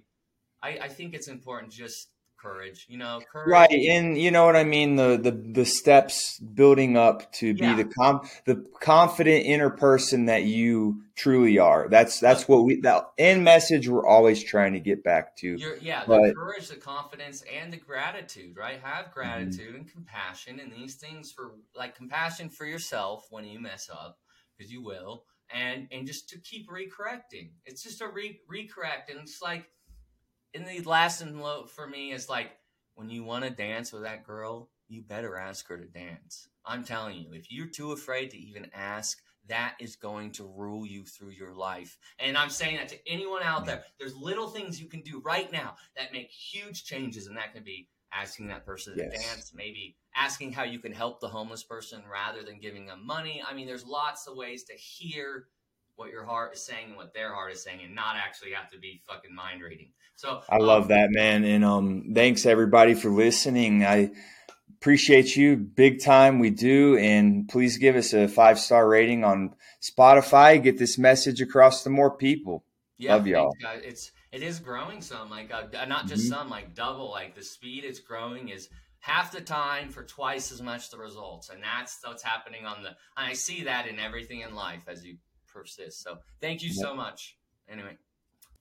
I, 0.64 0.80
I 0.84 0.88
think 0.88 1.14
it's 1.14 1.28
important. 1.28 1.74
Just 1.74 2.12
courage. 2.38 2.86
You 2.90 2.98
know, 2.98 3.22
courage. 3.32 3.50
Right, 3.50 3.72
and 3.72 4.18
you 4.18 4.32
know 4.32 4.46
what 4.46 4.56
I 4.56 4.64
mean 4.64 4.96
the 4.96 5.18
the 5.22 5.32
the 5.32 5.66
steps 5.66 6.40
building 6.40 6.98
up 6.98 7.32
to 7.34 7.54
be 7.54 7.62
Yeah. 7.62 7.76
the 7.76 7.86
com 7.86 8.28
the 8.46 8.66
confident 8.82 9.46
inner 9.46 9.70
person 9.70 10.26
that 10.26 10.44
you 10.44 11.02
truly 11.16 11.58
are. 11.58 11.88
That's 11.90 12.20
that's 12.20 12.48
what 12.48 12.66
we 12.66 12.82
that 12.82 13.06
end 13.18 13.44
message 13.44 13.88
we're 13.88 14.06
always 14.06 14.44
trying 14.44 14.74
to 14.74 14.80
get 14.80 15.04
back 15.04 15.36
to. 15.38 15.56
You're, 15.56 15.78
yeah, 15.78 16.06
the 16.06 16.34
courage, 16.36 16.68
the 16.68 16.76
confidence, 16.76 17.44
and 17.52 17.72
the 17.72 17.78
gratitude, 17.78 18.58
right? 18.58 18.80
Have 18.82 19.06
mm-hmm. 19.06 19.14
gratitude 19.14 19.76
and 19.76 19.92
compassion, 19.92 20.60
and 20.60 20.72
these 20.72 20.96
things 20.96 21.32
for 21.32 21.54
like 21.76 21.96
compassion 21.96 22.50
for 22.50 22.66
yourself 22.66 23.28
when 23.30 23.46
you 23.46 23.60
mess 23.60 23.90
up, 23.92 24.20
because 24.58 24.72
you 24.72 24.84
will, 24.84 25.24
and 25.54 25.88
and 25.92 26.08
just 26.08 26.30
to 26.30 26.40
keep 26.40 26.70
recorrecting. 26.70 27.52
It's 27.66 27.84
just 27.84 28.02
a 28.02 28.08
re 28.08 28.40
recorrect, 28.52 29.10
and 29.10 29.20
it's 29.20 29.42
like, 29.42 29.70
in 30.56 30.64
the 30.66 30.82
last 30.82 31.22
and 31.22 31.42
low 31.42 31.66
for 31.66 31.86
me 31.86 32.14
is 32.14 32.30
like 32.30 32.52
when 32.96 33.10
you 33.10 33.24
want 33.24 33.44
to 33.44 33.50
dance 33.50 33.92
with 33.92 34.04
that 34.04 34.26
girl, 34.26 34.70
you 34.88 35.02
better 35.02 35.38
ask 35.38 35.68
her 35.68 35.78
to 35.78 35.86
dance. 35.86 36.48
I'm 36.66 36.84
telling 36.84 37.18
you, 37.18 37.34
if 37.34 37.52
you're 37.52 37.68
too 37.68 37.92
afraid 37.92 38.32
to 38.32 38.38
even 38.38 38.72
ask, 38.74 39.22
that 39.48 39.76
is 39.80 39.96
going 39.96 40.32
to 40.32 40.52
rule 40.56 40.86
you 40.86 41.04
through 41.04 41.32
your 41.32 41.54
life. 41.54 41.98
And 42.20 42.38
I'm 42.38 42.50
saying 42.50 42.78
that 42.78 42.88
to 42.90 43.08
anyone 43.08 43.44
out 43.44 43.66
there. 43.66 43.84
There's 44.00 44.16
little 44.16 44.48
things 44.48 44.82
you 44.82 44.88
can 44.88 45.02
do 45.02 45.22
right 45.24 45.52
now 45.52 45.76
that 45.98 46.14
make 46.14 46.32
huge 46.32 46.86
changes, 46.86 47.28
and 47.28 47.38
that 47.38 47.54
can 47.54 47.64
be 47.64 47.90
asking 48.14 48.48
that 48.48 48.66
person 48.66 48.96
to 48.98 49.04
Yes. 49.04 49.12
dance, 49.12 49.52
maybe 49.54 49.98
asking 50.16 50.54
how 50.54 50.64
you 50.64 50.80
can 50.80 50.94
help 50.94 51.20
the 51.20 51.28
homeless 51.28 51.64
person 51.64 52.02
rather 52.12 52.44
than 52.44 52.60
giving 52.60 52.86
them 52.86 53.06
money. 53.06 53.44
I 53.46 53.54
mean, 53.54 53.68
there's 53.68 53.86
lots 53.86 54.26
of 54.26 54.38
ways 54.38 54.64
to 54.64 54.74
hear 54.74 55.48
what 55.96 56.12
your 56.12 56.26
heart 56.26 56.54
is 56.54 56.66
saying 56.66 56.88
and 56.88 56.96
what 56.96 57.14
their 57.14 57.34
heart 57.34 57.54
is 57.54 57.64
saying, 57.64 57.80
and 57.84 57.96
not 57.96 58.16
actually 58.16 58.52
have 58.52 58.70
to 58.72 58.80
be 58.80 59.02
fucking 59.08 59.34
mind 59.34 59.62
reading. 59.62 59.90
So 60.16 60.42
I 60.50 60.58
um, 60.58 60.62
love 60.62 60.88
that, 60.90 61.10
man. 61.12 61.44
And 61.44 61.64
um, 61.66 62.12
thanks 62.14 62.46
everybody 62.46 62.94
for 62.94 63.10
listening. 63.10 63.86
I 63.86 64.12
appreciate 64.78 65.36
you 65.36 65.58
big 65.58 66.02
time. 66.04 66.40
We 66.40 66.50
do. 66.52 66.98
And 66.98 67.48
please 67.48 67.78
give 67.78 67.96
us 67.96 68.14
a 68.14 68.28
five 68.28 68.60
star 68.60 68.88
rating 68.88 69.24
on 69.24 69.56
Spotify. 69.82 70.62
Get 70.62 70.78
this 70.78 70.98
message 70.98 71.42
across 71.42 71.84
to 71.84 71.90
more 71.90 72.16
people. 72.16 72.64
Yeah, 72.98 73.16
Love 73.16 73.28
y'all. 73.28 73.54
It's 73.84 74.12
it 74.32 74.44
is 74.44 74.60
growing 74.60 75.02
some, 75.02 75.30
like 75.30 75.52
uh, 75.52 75.86
not 75.86 76.08
just 76.08 76.26
Mhm. 76.26 76.30
some, 76.30 76.50
like 76.50 76.76
double. 76.76 77.10
Like 77.12 77.36
the 77.36 77.44
speed 77.44 77.84
it's 77.84 78.00
growing 78.00 78.50
is 78.50 78.70
half 79.00 79.32
the 79.32 79.42
time 79.42 79.90
for 79.90 80.04
twice 80.04 80.52
as 80.52 80.62
much 80.62 80.90
the 80.90 80.98
results, 80.98 81.50
and 81.50 81.62
that's 81.62 82.00
what's 82.04 82.24
happening 82.24 82.66
on 82.66 82.84
the. 82.84 82.90
And 82.90 83.28
I 83.30 83.34
see 83.34 83.64
that 83.64 83.88
in 83.88 84.00
everything 84.00 84.42
in 84.42 84.56
life 84.56 84.84
as 84.88 85.06
you 85.06 85.18
persist. 85.56 86.04
So 86.04 86.20
thank 86.42 86.62
you 86.62 86.70
Yep. 86.70 86.78
so 86.86 86.94
much. 86.94 87.38
Anyway. 87.70 87.98